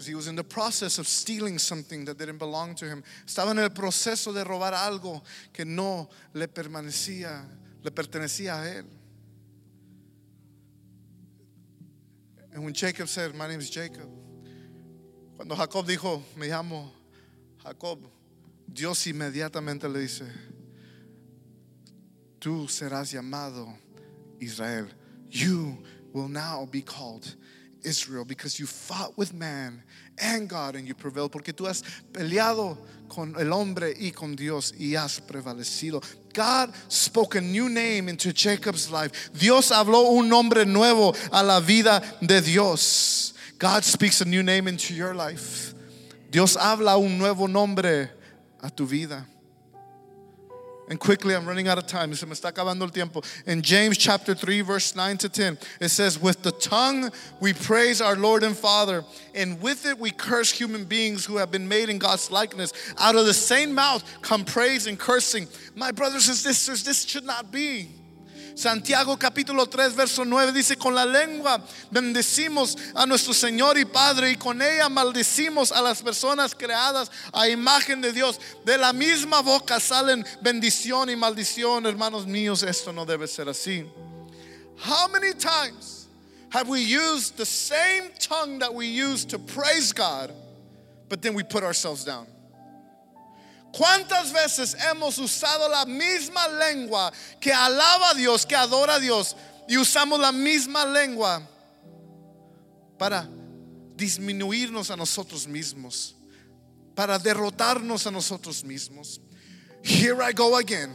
He 0.09 0.15
was 0.15 0.27
in 0.27 0.35
the 0.35 0.45
process 0.45 0.99
of 0.99 1.07
stealing 1.07 1.59
something 1.59 2.05
that 2.07 2.19
didn't 2.19 2.39
belong 2.39 2.75
to 2.77 2.87
him. 2.87 3.05
Estaba 3.27 3.51
en 3.51 3.59
el 3.59 3.69
proceso 3.69 4.33
de 4.33 4.43
robar 4.43 4.73
algo 4.73 5.23
que 5.53 5.65
no 5.65 6.09
le 6.33 6.49
permanecía, 6.49 7.45
le 7.83 7.91
pertenecía 7.91 8.55
a 8.55 8.79
él. 8.79 8.85
And 12.53 12.65
when 12.65 12.75
Jacob 12.75 13.09
said, 13.09 13.35
My 13.35 13.47
name 13.47 13.61
is 13.61 13.71
Jacob, 13.71 14.09
cuando 15.37 15.55
Jacob 15.55 15.87
dijo, 15.87 16.23
Me 16.37 16.49
llamo 16.49 16.91
Jacob, 17.63 18.01
Dios 18.73 19.07
inmediatamente 19.07 19.85
le 19.85 20.01
dice, 20.01 20.27
Tú 22.41 22.67
serás 22.69 23.13
llamado 23.13 23.73
Israel. 24.41 24.89
You 25.31 25.79
will 26.13 26.29
now 26.29 26.67
be 26.71 26.83
called 26.83 27.35
Israel 27.83 28.25
because 28.25 28.59
you 28.59 28.67
fought 28.67 29.17
with 29.17 29.33
man 29.33 29.83
and 30.19 30.49
God 30.49 30.75
and 30.75 30.87
you 30.87 30.95
prevailed 30.95 31.33
porque 31.33 31.53
tú 31.55 31.67
has 31.67 31.83
peleado 32.13 32.77
con 33.09 33.35
el 33.39 33.53
hombre 33.53 33.95
y 33.99 34.11
con 34.11 34.35
Dios 34.35 34.73
y 34.79 34.95
has 34.95 35.21
prevalecido. 35.21 36.03
God 36.35 36.73
spoke 36.89 37.37
a 37.37 37.41
new 37.41 37.69
name 37.69 38.09
into 38.09 38.33
Jacob's 38.33 38.91
life. 38.91 39.31
Dios 39.33 39.71
habló 39.71 40.11
un 40.11 40.29
nombre 40.29 40.65
nuevo 40.65 41.15
a 41.33 41.43
la 41.43 41.61
vida 41.61 42.03
de 42.21 42.41
Dios. 42.41 43.35
God 43.59 43.85
speaks 43.85 44.21
a 44.21 44.25
new 44.25 44.43
name 44.43 44.69
into 44.69 44.95
your 44.95 45.15
life. 45.15 45.75
Dios 46.31 46.57
habla 46.57 46.99
un 46.99 47.19
nuevo 47.19 47.47
nombre 47.47 48.11
a 48.63 48.71
tu 48.71 48.87
vida. 48.87 49.27
And 50.89 50.99
quickly, 50.99 51.35
I'm 51.35 51.47
running 51.47 51.69
out 51.69 51.79
of 51.79 51.87
time. 51.87 52.15
Se 52.15 52.27
me 52.27 52.33
está 52.33 52.53
acabando 52.53 52.83
el 52.83 52.89
tiempo. 52.89 53.23
In 53.47 53.63
James 53.63 53.99
chapter 53.99 54.35
3, 54.35 54.63
verse 54.63 54.97
9 54.97 55.19
to 55.19 55.29
10, 55.29 55.59
it 55.81 55.89
says, 55.89 56.19
With 56.19 56.43
the 56.43 56.53
tongue 56.53 57.11
we 57.41 57.53
praise 57.53 58.01
our 58.01 58.17
Lord 58.17 58.43
and 58.43 58.57
Father, 58.57 59.05
and 59.35 59.61
with 59.61 59.85
it 59.87 59.99
we 59.99 60.11
curse 60.11 60.51
human 60.51 60.85
beings 60.85 61.25
who 61.25 61.37
have 61.37 61.51
been 61.51 61.69
made 61.69 61.91
in 61.91 61.99
God's 61.99 62.31
likeness. 62.31 62.73
Out 62.99 63.17
of 63.17 63.27
the 63.27 63.35
same 63.35 63.75
mouth 63.75 64.03
come 64.23 64.45
praise 64.45 64.87
and 64.87 64.99
cursing. 64.99 65.47
My 65.75 65.91
brothers 65.91 66.29
and 66.29 66.37
sisters, 66.37 66.85
this 66.85 67.05
should 67.05 67.25
not 67.25 67.53
be. 67.53 67.91
Santiago 68.59 69.17
capítulo 69.17 69.69
3, 69.69 69.95
verso 69.95 70.25
9 70.25 70.51
dice, 70.51 70.77
con 70.77 70.93
la 70.93 71.07
lengua 71.07 71.65
bendecimos 71.93 72.77
a 72.93 73.07
nuestro 73.07 73.33
Señor 73.33 73.79
y 73.79 73.85
Padre 73.85 74.33
y 74.33 74.37
con 74.37 74.61
ella 74.61 74.89
maldecimos 74.89 75.71
a 75.71 75.81
las 75.81 76.03
personas 76.03 76.57
creadas 76.57 77.09
a 77.33 77.49
imagen 77.49 78.01
de 78.01 78.13
Dios. 78.13 78.41
De 78.65 78.77
la 78.77 78.93
misma 78.93 79.43
boca 79.43 79.79
salen 79.79 80.27
bendición 80.41 81.09
y 81.09 81.15
maldición, 81.15 81.87
hermanos 81.87 82.27
míos, 82.27 82.65
esto 82.65 82.93
no 82.93 83.07
debe 83.07 83.29
ser 83.29 83.49
así. 83.49 83.87
How 84.77 85.07
many 85.07 85.35
times 85.35 86.09
have 86.51 86.69
we 86.69 86.81
used 86.81 87.37
the 87.37 87.47
same 87.47 88.11
tongue 88.19 88.59
that 88.59 88.75
we 88.75 88.87
use 88.89 89.25
to 89.27 89.39
praise 89.39 89.93
God, 89.93 90.33
but 91.09 91.23
then 91.23 91.35
we 91.35 91.45
put 91.45 91.63
ourselves 91.63 92.05
down? 92.05 92.27
¿Cuántas 93.79 94.33
veces 94.33 94.77
hemos 94.91 95.19
usado 95.19 95.69
la 95.69 95.87
misma 95.87 96.49
lengua 96.49 97.13
que 97.39 97.53
alaba 97.53 98.11
a 98.11 98.15
Dios, 98.15 98.45
que 98.45 98.57
adora 98.57 98.95
a 98.95 98.99
Dios, 98.99 99.37
y 99.69 99.79
usamos 99.79 100.19
la 100.19 100.33
misma 100.33 100.85
lengua 100.85 101.49
para 102.99 103.29
disminuirnos 103.95 104.91
a 104.91 104.97
nosotros 104.97 105.47
mismos, 105.47 106.17
para 106.97 107.21
derrotarnos 107.21 108.05
a 108.05 108.11
nosotros 108.11 108.65
mismos? 108.65 109.21
Here 109.85 110.29
I 110.29 110.33
go 110.33 110.57
again. 110.57 110.93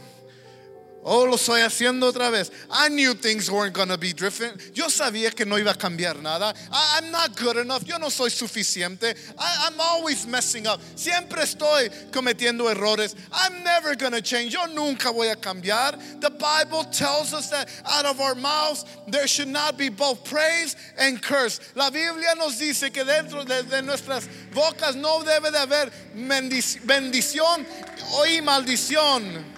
Oh, 1.06 1.26
lo 1.26 1.34
estoy 1.34 1.60
haciendo 1.60 2.10
otra 2.10 2.30
vez. 2.30 2.50
I 2.70 2.88
knew 2.88 3.12
things 3.12 3.50
weren't 3.50 3.74
going 3.74 3.90
to 3.90 3.98
be 3.98 4.14
different. 4.14 4.74
Yo 4.74 4.86
sabía 4.86 5.34
que 5.34 5.44
no 5.44 5.56
iba 5.56 5.72
a 5.72 5.74
cambiar 5.74 6.20
nada. 6.22 6.54
I, 6.72 7.00
not 7.10 7.36
good 7.36 7.58
enough. 7.58 7.86
Yo 7.86 7.98
no 7.98 8.08
soy 8.08 8.30
suficiente. 8.30 9.14
I, 9.38 9.66
I'm 9.66 9.78
always 9.78 10.26
messing 10.26 10.66
up. 10.66 10.80
Siempre 10.96 11.42
estoy 11.42 11.90
cometiendo 12.10 12.74
errores. 12.74 13.14
I'm 13.32 13.62
never 13.62 13.94
going 13.96 14.12
to 14.12 14.22
change. 14.22 14.54
Yo 14.54 14.64
nunca 14.66 15.12
voy 15.12 15.30
a 15.30 15.36
cambiar. 15.36 16.20
The 16.22 16.30
Bible 16.30 16.84
tells 16.84 17.34
us 17.34 17.50
that 17.50 17.68
out 17.84 18.06
of 18.06 18.20
our 18.20 18.34
mouths 18.34 18.86
there 19.06 19.26
should 19.26 19.48
not 19.48 19.76
be 19.76 19.90
both 19.90 20.24
praise 20.24 20.74
and 20.98 21.20
curse. 21.20 21.60
La 21.74 21.90
Biblia 21.90 22.34
nos 22.38 22.58
dice 22.58 22.90
que 22.90 23.04
dentro 23.04 23.44
de, 23.44 23.82
nuestras 23.82 24.26
bocas 24.54 24.96
no 24.96 25.22
debe 25.22 25.50
de 25.50 25.58
haber 25.58 25.90
bendición 26.86 27.66
y 28.26 28.40
maldición. 28.40 29.53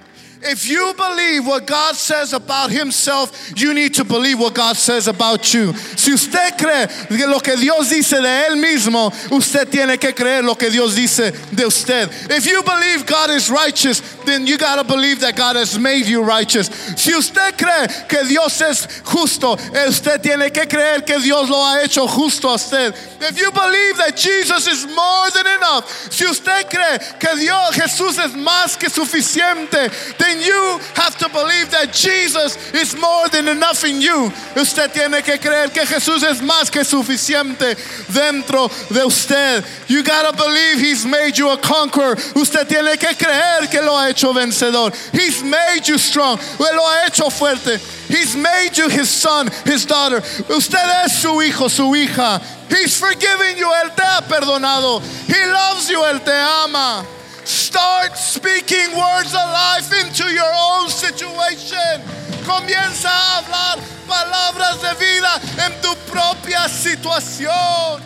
If 0.48 0.68
you 0.68 0.94
believe 0.96 1.46
what 1.46 1.66
God 1.66 1.96
says 1.96 2.32
about 2.32 2.70
Himself, 2.70 3.52
you 3.56 3.74
need 3.74 3.94
to 3.94 4.04
believe 4.04 4.38
what 4.38 4.54
God 4.54 4.76
says 4.76 5.08
about 5.08 5.52
you. 5.52 5.72
Si 5.74 6.12
usted 6.12 6.56
cree 6.56 6.86
lo 7.26 7.40
que 7.40 7.56
Dios 7.56 7.90
dice 7.90 8.20
de 8.20 8.46
Él 8.48 8.56
mismo, 8.56 9.10
usted 9.32 9.68
tiene 9.68 9.98
que 9.98 10.12
creer 10.12 10.44
lo 10.44 10.54
que 10.54 10.70
Dios 10.70 10.94
dice 10.94 11.32
de 11.54 11.66
usted. 11.66 12.08
If 12.30 12.46
you 12.46 12.62
believe 12.62 13.06
God 13.06 13.30
is 13.30 13.50
righteous, 13.50 14.00
then 14.24 14.46
you 14.46 14.56
got 14.56 14.76
to 14.76 14.84
believe 14.84 15.20
that 15.20 15.36
God 15.36 15.56
has 15.56 15.78
made 15.78 16.06
you 16.06 16.22
righteous. 16.22 16.68
Si 16.96 17.12
usted 17.12 17.58
cree 17.58 17.86
que 18.08 18.24
Dios 18.24 18.60
es 18.60 18.86
justo, 19.04 19.56
eh, 19.74 19.88
usted 19.88 20.22
tiene 20.22 20.52
que 20.52 20.66
creer 20.66 21.04
que 21.04 21.18
Dios 21.18 21.50
lo 21.50 21.56
ha 21.56 21.82
hecho 21.82 22.06
justo 22.06 22.48
a 22.48 22.54
usted. 22.54 22.94
If 23.20 23.38
you 23.38 23.50
believe 23.50 23.96
that 23.98 24.16
Jesus 24.16 24.66
is 24.68 24.86
more 24.86 25.30
than 25.30 25.46
enough, 25.46 25.90
si 26.12 26.24
usted 26.24 26.68
cree 26.68 26.98
que 27.18 27.36
Dios, 27.36 27.74
Jesús 27.74 28.18
es 28.18 28.32
más 28.32 28.78
que 28.78 28.88
suficiente, 28.88 29.90
then 30.18 30.35
you 30.40 30.78
have 30.94 31.16
to 31.18 31.28
believe 31.28 31.70
that 31.70 31.92
Jesus 31.92 32.56
is 32.72 32.96
more 32.96 33.28
than 33.28 33.48
enough 33.48 33.84
in 33.84 34.00
you. 34.00 34.32
Usted 34.56 34.92
tiene 34.92 35.22
que 35.22 35.38
creer 35.38 35.72
que 35.72 35.84
Jesús 35.84 36.22
es 36.22 36.40
más 36.40 36.70
que 36.70 36.84
suficiente 36.84 37.76
dentro 38.12 38.68
de 38.92 39.06
usted. 39.06 39.64
You 39.88 40.02
gotta 40.02 40.36
believe 40.36 40.78
He's 40.78 41.04
made 41.04 41.36
you 41.36 41.50
a 41.50 41.58
conqueror. 41.58 42.16
Usted 42.34 42.68
tiene 42.68 42.96
que 42.98 43.14
creer 43.14 43.70
que 43.70 43.80
lo 43.82 43.92
ha 43.92 44.10
hecho 44.10 44.32
vencedor. 44.32 44.92
He's 45.12 45.42
made 45.42 45.86
you 45.86 45.98
strong. 45.98 46.38
Lo 46.58 46.82
ha 46.82 47.06
hecho 47.06 47.30
fuerte. 47.30 47.78
He's 48.08 48.36
made 48.36 48.76
you 48.76 48.88
His 48.88 49.08
son, 49.08 49.48
His 49.64 49.84
daughter. 49.84 50.18
Usted 50.50 51.04
es 51.04 51.20
su 51.20 51.40
hijo, 51.40 51.68
su 51.68 51.94
hija. 51.94 52.40
He's 52.68 52.98
forgiven 52.98 53.56
you. 53.56 53.66
Él 53.66 53.94
te 53.94 54.02
ha 54.02 54.22
perdonado. 54.22 55.00
He 55.26 55.46
loves 55.46 55.88
you. 55.88 56.00
Él 56.02 56.24
te 56.24 56.32
ama. 56.32 57.04
Start 57.46 58.18
speaking 58.18 58.90
words 58.96 59.32
of 59.32 59.46
life 59.54 59.92
into 60.04 60.24
your 60.24 60.52
own 60.52 60.88
situation. 60.88 62.02
Comienza 62.42 63.08
a 63.08 63.38
hablar 63.38 63.78
palabras 64.08 64.82
de 64.82 64.94
vida 64.98 65.40
en 65.64 65.80
tu 65.80 65.94
propia 66.10 66.68
situación. 66.68 68.02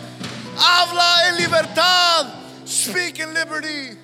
Habla 0.55 1.29
en 1.29 1.37
libertad. 1.37 2.27
Speak 2.65 3.19
in 3.19 3.33
liberty. 3.33 3.97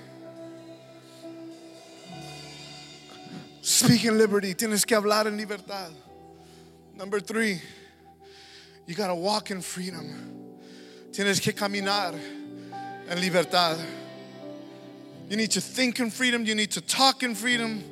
Speak 3.61 4.05
in 4.05 4.17
liberty. 4.17 4.55
Tienes 4.55 4.87
que 4.87 4.95
hablar 4.95 5.27
en 5.27 5.37
libertad. 5.37 5.91
Number 6.95 7.19
three, 7.19 7.61
you 8.87 8.95
got 8.95 9.07
to 9.07 9.15
walk 9.15 9.51
in 9.51 9.61
freedom. 9.61 10.57
Tienes 11.11 11.39
que 11.39 11.53
caminar 11.53 12.15
en 13.07 13.21
libertad. 13.21 13.77
You 15.29 15.37
need 15.37 15.51
to 15.51 15.61
think 15.61 15.99
in 15.99 16.09
freedom. 16.09 16.45
You 16.45 16.55
need 16.55 16.71
to 16.71 16.81
talk 16.81 17.23
in 17.23 17.35
freedom. 17.35 17.83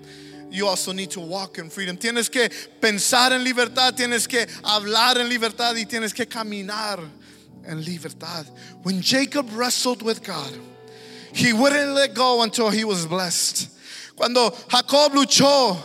You 0.49 0.67
also 0.67 0.93
need 0.93 1.11
to 1.11 1.19
walk 1.19 1.57
in 1.57 1.69
freedom. 1.69 1.97
Tienes 1.97 2.31
que 2.31 2.49
pensar 2.79 3.31
en 3.31 3.43
libertad. 3.43 3.95
Tienes 3.95 4.27
que 4.27 4.45
hablar 4.63 5.17
en 5.17 5.27
libertad. 5.29 5.75
Y 5.75 5.85
tienes 5.85 6.13
que 6.13 6.25
caminar 6.25 6.99
en 7.65 7.83
libertad. 7.83 8.45
When 8.83 9.01
Jacob 9.01 9.47
wrestled 9.53 10.01
with 10.01 10.23
God, 10.23 10.57
he 11.33 11.51
wouldn't 11.51 11.91
let 11.91 12.13
go 12.13 12.43
until 12.43 12.69
he 12.69 12.85
was 12.85 13.05
blessed. 13.05 13.69
Cuando 14.15 14.51
Jacob 14.69 15.11
luchó 15.13 15.77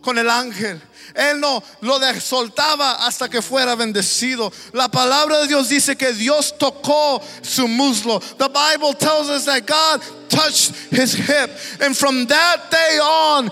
con 0.00 0.18
el 0.18 0.30
ángel, 0.30 0.80
él 1.14 1.40
no 1.40 1.62
lo 1.80 1.98
soltaba 2.20 3.06
hasta 3.06 3.28
que 3.28 3.42
fuera 3.42 3.74
bendecido. 3.74 4.52
La 4.72 4.88
palabra 4.88 5.40
de 5.40 5.48
Dios 5.48 5.68
dice 5.68 5.96
que 5.96 6.12
Dios 6.12 6.56
tocó 6.58 7.20
su 7.42 7.66
muslo. 7.66 8.20
The 8.20 8.48
Bible 8.48 8.94
tells 8.94 9.28
us 9.28 9.44
that 9.46 9.66
God 9.66 10.00
touched 10.28 10.74
his 10.90 11.14
hip. 11.14 11.50
And 11.80 11.96
from 11.96 12.26
that 12.26 12.70
day 12.70 12.98
on, 13.00 13.50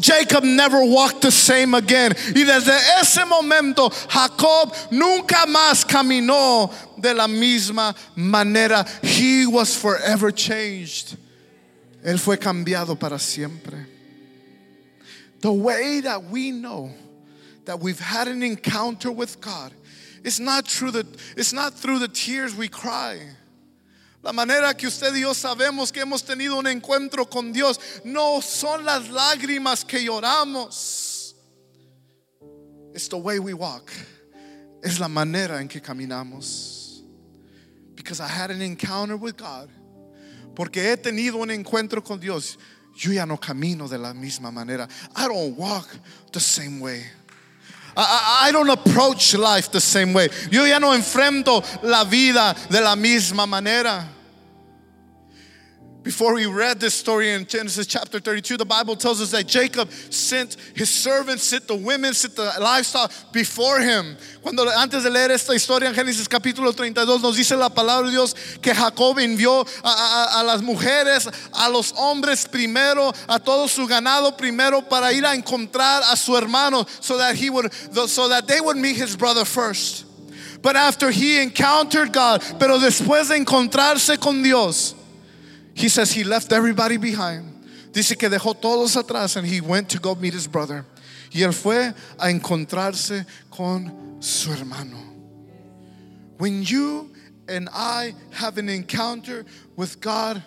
Jacob 0.00 0.44
never 0.44 0.84
walked 0.84 1.22
the 1.22 1.30
same 1.30 1.74
again. 1.74 2.14
Y 2.34 2.44
desde 2.44 2.78
ese 3.00 3.24
momento, 3.26 3.90
Jacob 4.08 4.74
nunca 4.90 5.46
más 5.46 5.84
caminó 5.84 6.72
de 6.98 7.12
la 7.14 7.26
misma 7.26 7.94
manera. 8.16 8.86
He 9.02 9.46
was 9.46 9.76
forever 9.76 10.30
changed. 10.30 11.16
Él 12.04 12.18
fue 12.18 12.36
cambiado 12.38 12.98
para 12.98 13.18
siempre. 13.18 13.91
The 15.42 15.52
way 15.52 16.00
that 16.00 16.24
we 16.24 16.50
know 16.50 16.90
that 17.66 17.78
we've 17.78 18.00
had 18.00 18.26
an 18.26 18.42
encounter 18.42 19.12
with 19.12 19.40
God 19.40 19.72
it's 20.24 20.38
not 20.38 20.68
through 20.68 20.92
the, 20.92 21.06
it's 21.36 21.52
not 21.52 21.74
through 21.74 21.98
the 21.98 22.08
tears 22.08 22.54
we 22.54 22.68
cry. 22.68 23.18
La 24.22 24.32
manera 24.32 24.72
que 24.74 24.86
usted 24.86 25.12
y 25.14 25.20
yo 25.20 25.32
sabemos 25.32 25.92
que 25.92 26.00
hemos 26.00 26.22
tenido 26.22 26.56
un 26.56 26.66
encuentro 26.66 27.28
con 27.28 27.52
Dios 27.52 27.78
no 28.04 28.40
son 28.40 28.84
las 28.84 29.08
lágrimas 29.08 29.84
que 29.86 29.98
lloramos. 29.98 31.34
It's 32.94 33.08
the 33.08 33.18
way 33.18 33.40
we 33.40 33.52
walk. 33.52 33.90
Es 34.84 35.00
la 35.00 35.08
manera 35.08 35.60
en 35.60 35.66
que 35.66 35.80
caminamos. 35.80 37.02
Because 37.96 38.20
I 38.20 38.28
had 38.28 38.50
an 38.52 38.62
encounter 38.62 39.16
with 39.16 39.36
God. 39.36 39.70
Porque 40.54 40.76
he 40.76 40.96
tenido 40.96 41.36
un 41.36 41.48
encuentro 41.48 42.04
con 42.04 42.20
Dios. 42.20 42.58
Yo 42.96 43.12
ya 43.12 43.24
no 43.24 43.36
camino 43.36 43.88
de 43.88 43.98
la 43.98 44.12
misma 44.12 44.52
manera. 44.52 44.88
I 45.16 45.28
don't 45.28 45.56
walk 45.56 45.88
the 46.32 46.40
same 46.40 46.80
way. 46.80 47.04
I, 47.94 48.50
don't 48.52 48.70
approach 48.70 49.34
life 49.34 49.70
the 49.70 49.80
same 49.80 50.14
way. 50.14 50.28
Yo 50.50 50.64
ya 50.64 50.78
no 50.78 50.92
enfrento 50.92 51.62
la 51.82 52.04
vida 52.04 52.54
de 52.70 52.80
la 52.80 52.96
misma 52.96 53.46
manera. 53.46 54.08
Before 56.02 56.34
we 56.34 56.46
read 56.46 56.80
this 56.80 56.94
story 56.94 57.30
in 57.30 57.46
Genesis 57.46 57.86
chapter 57.86 58.18
32, 58.18 58.56
the 58.56 58.64
Bible 58.64 58.96
tells 58.96 59.20
us 59.20 59.30
that 59.30 59.46
Jacob 59.46 59.88
sent 60.10 60.56
his 60.74 60.90
servants, 60.90 61.44
sent 61.44 61.68
the 61.68 61.76
women, 61.76 62.12
sent 62.12 62.34
the 62.34 62.52
livestock 62.60 63.12
before 63.32 63.78
him. 63.78 64.16
Cuando 64.42 64.64
antes 64.68 65.04
de 65.04 65.10
leer 65.10 65.30
esta 65.30 65.52
historia 65.54 65.88
en 65.88 65.94
Génesis 65.94 66.26
capítulo 66.28 66.72
32 66.74 67.22
nos 67.22 67.36
dice 67.36 67.56
la 67.56 67.68
palabra 67.68 68.06
de 68.06 68.10
Dios 68.10 68.34
que 68.60 68.74
Jacob 68.74 69.16
envió 69.18 69.64
a, 69.84 69.90
a, 69.90 70.40
a 70.40 70.42
las 70.42 70.60
mujeres, 70.60 71.28
a 71.54 71.70
los 71.70 71.92
hombres 71.96 72.48
primero, 72.48 73.12
a 73.28 73.38
todo 73.38 73.68
su 73.68 73.86
ganado 73.86 74.36
primero 74.36 74.82
para 74.82 75.12
ir 75.12 75.24
a 75.24 75.36
encontrar 75.36 76.02
a 76.10 76.16
su 76.16 76.36
hermano 76.36 76.84
so 76.98 77.16
that 77.16 77.36
he 77.36 77.48
would 77.48 77.72
so 78.08 78.28
that 78.28 78.48
they 78.48 78.60
would 78.60 78.76
meet 78.76 78.96
his 78.96 79.16
brother 79.16 79.44
first. 79.44 80.04
But 80.62 80.74
after 80.74 81.12
he 81.12 81.40
encountered 81.40 82.12
God, 82.12 82.42
pero 82.58 82.80
después 82.80 83.28
de 83.28 83.36
encontrarse 83.36 84.18
con 84.18 84.42
Dios, 84.42 84.96
he 85.82 85.88
says 85.88 86.12
he 86.12 86.22
left 86.22 86.52
everybody 86.52 86.96
behind. 86.96 87.44
Dice 87.92 88.16
que 88.16 88.28
dejó 88.28 88.54
todos 88.54 88.94
atrás 88.94 89.36
and 89.36 89.44
he 89.44 89.60
went 89.60 89.88
to 89.88 89.98
go 89.98 90.14
meet 90.14 90.32
his 90.32 90.46
brother. 90.46 90.86
Y 91.34 91.40
él 91.40 91.52
fue 91.52 91.92
a 92.20 92.30
encontrarse 92.30 93.26
con 93.50 94.16
su 94.20 94.52
hermano. 94.52 94.96
When 96.38 96.62
you 96.62 97.10
and 97.48 97.68
I 97.72 98.14
have 98.30 98.58
an 98.58 98.68
encounter 98.68 99.44
with 99.74 100.00
God, 100.00 100.40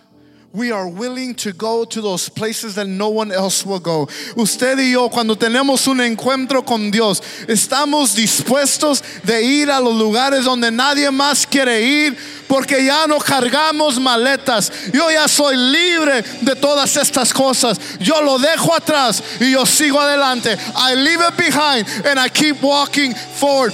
we 0.56 0.72
are 0.72 0.88
willing 0.88 1.36
to 1.36 1.52
go 1.52 1.84
to 1.84 2.02
those 2.02 2.30
places 2.30 2.76
that 2.76 2.88
no 2.88 3.10
one 3.10 3.32
else 3.32 3.66
will 3.66 3.80
go. 3.80 4.08
Usted 4.38 4.78
y 4.80 4.92
yo, 4.94 5.10
cuando 5.10 5.36
tenemos 5.36 5.86
un 5.88 6.00
encuentro 6.00 6.66
con 6.66 6.92
Dios, 6.92 7.22
estamos 7.48 8.16
dispuestos 8.16 9.04
de 9.24 9.44
ir 9.44 9.70
a 9.70 9.80
los 9.80 9.96
lugares 9.96 10.46
donde 10.46 10.72
nadie 10.72 11.12
más 11.12 11.46
quiere 11.46 11.82
ir 11.82 12.18
porque 12.48 12.86
ya 12.86 13.06
no 13.08 13.20
cargamos 13.20 14.00
maletas. 14.00 14.72
Yo 14.94 15.10
ya 15.12 15.28
soy 15.28 15.58
libre 15.58 16.22
de 16.42 16.56
todas 16.56 16.96
estas 16.96 17.34
cosas. 17.34 17.78
Yo 18.00 18.22
lo 18.22 18.38
dejo 18.38 18.74
atrás 18.74 19.22
y 19.40 19.52
yo 19.52 19.66
sigo 19.66 20.00
adelante. 20.00 20.56
I 20.76 20.96
leave 20.96 21.22
it 21.22 21.38
behind 21.38 21.86
and 22.06 22.20
I 22.20 22.30
keep 22.30 22.62
walking 22.62 23.14
forward. 23.14 23.74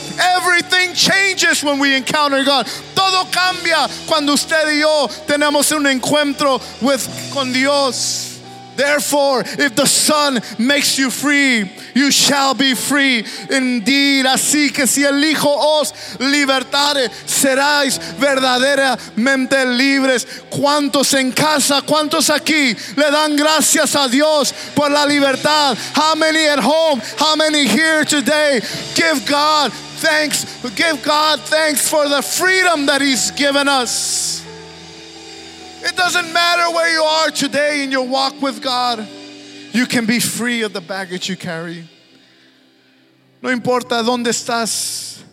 Everything 0.92 1.12
changes 1.12 1.64
when 1.64 1.80
we 1.80 1.96
encounter 1.96 2.44
God. 2.44 2.68
Todo 2.96 3.26
cambia 3.32 3.88
cuando 4.08 4.34
usted 4.34 4.68
y 4.70 4.80
yo 4.80 5.08
tenemos 5.28 5.72
un 5.72 5.88
encuentro 5.88 6.60
with, 6.82 7.08
con 7.34 7.52
Dios. 7.54 8.31
Therefore, 8.76 9.42
if 9.46 9.76
the 9.76 9.86
Son 9.86 10.40
makes 10.58 10.98
you 10.98 11.10
free, 11.10 11.70
you 11.94 12.12
shall 12.12 12.54
be 12.54 12.74
free 12.74 13.26
indeed. 13.50 14.26
Así 14.26 14.74
que 14.74 14.88
si 14.88 15.04
el 15.04 15.24
Hijo 15.24 15.50
os 15.50 15.94
libertare, 16.20 17.10
seráis 17.26 18.00
verdaderamente 18.20 19.66
libres. 19.78 20.26
¿Cuántos 20.50 21.14
en 21.14 21.32
casa, 21.32 21.82
cuántos 21.82 22.30
aquí 22.30 22.76
le 22.96 23.12
dan 23.12 23.36
gracias 23.36 23.96
a 23.96 24.08
Dios 24.08 24.54
por 24.76 24.90
la 24.90 25.06
libertad? 25.06 25.78
How 25.94 26.16
many 26.16 26.48
at 26.48 26.60
home? 26.60 27.02
How 27.18 27.36
many 27.36 27.68
here 27.68 28.06
today? 28.06 28.62
Give 28.96 29.26
God 29.26 29.72
thanks. 30.02 30.46
Give 30.76 31.02
God 31.04 31.40
thanks 31.42 31.88
for 31.90 32.08
the 32.10 32.22
freedom 32.22 32.88
that 32.88 33.02
He's 33.02 33.32
given 33.32 33.68
us. 33.68 34.41
It 35.84 35.96
doesn't 35.96 36.32
matter 36.32 36.74
where 36.74 36.94
you 36.94 37.02
are 37.02 37.32
today 37.32 37.84
in 37.84 37.92
your 37.92 38.08
walk 38.08 38.42
with 38.42 38.62
God, 38.62 39.08
you 39.74 39.86
can 39.86 40.06
be 40.06 40.20
free 40.20 40.62
of 40.62 40.74
the 40.74 40.82
baggage 40.82 41.28
you 41.28 41.36
carry. 41.36 41.88
No 43.42 43.50
importa 43.50 44.04
dónde 44.04 44.28
estás 44.28 45.24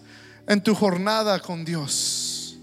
en 0.46 0.60
tu 0.60 0.74
jornada 0.74 1.42
con 1.42 1.64
Dios, 1.64 2.56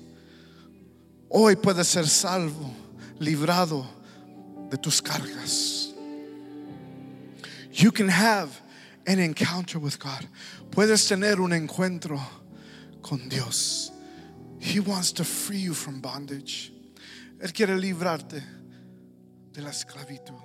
hoy 1.29 1.55
puedes 1.55 1.87
ser 1.87 2.05
salvo, 2.05 2.71
librado 3.19 3.85
de 4.69 4.77
tus 4.77 5.01
cargas. 5.01 5.93
You 7.71 7.91
can 7.91 8.07
have 8.07 8.59
an 9.05 9.19
encounter 9.19 9.77
with 9.77 9.99
God. 9.99 10.25
Puedes 10.71 11.07
tener 11.07 11.35
un 11.39 11.51
encuentro 11.51 12.19
con 13.03 13.29
Dios. 13.29 13.91
He 14.59 14.79
wants 14.79 15.11
to 15.13 15.23
free 15.23 15.57
you 15.57 15.73
from 15.73 15.99
bondage. 15.99 16.71
Él 17.45 17.53
quiere 17.53 17.77
librarte 17.77 18.43
de 19.51 19.61
la 19.61 19.69
esclavitud. 19.69 20.44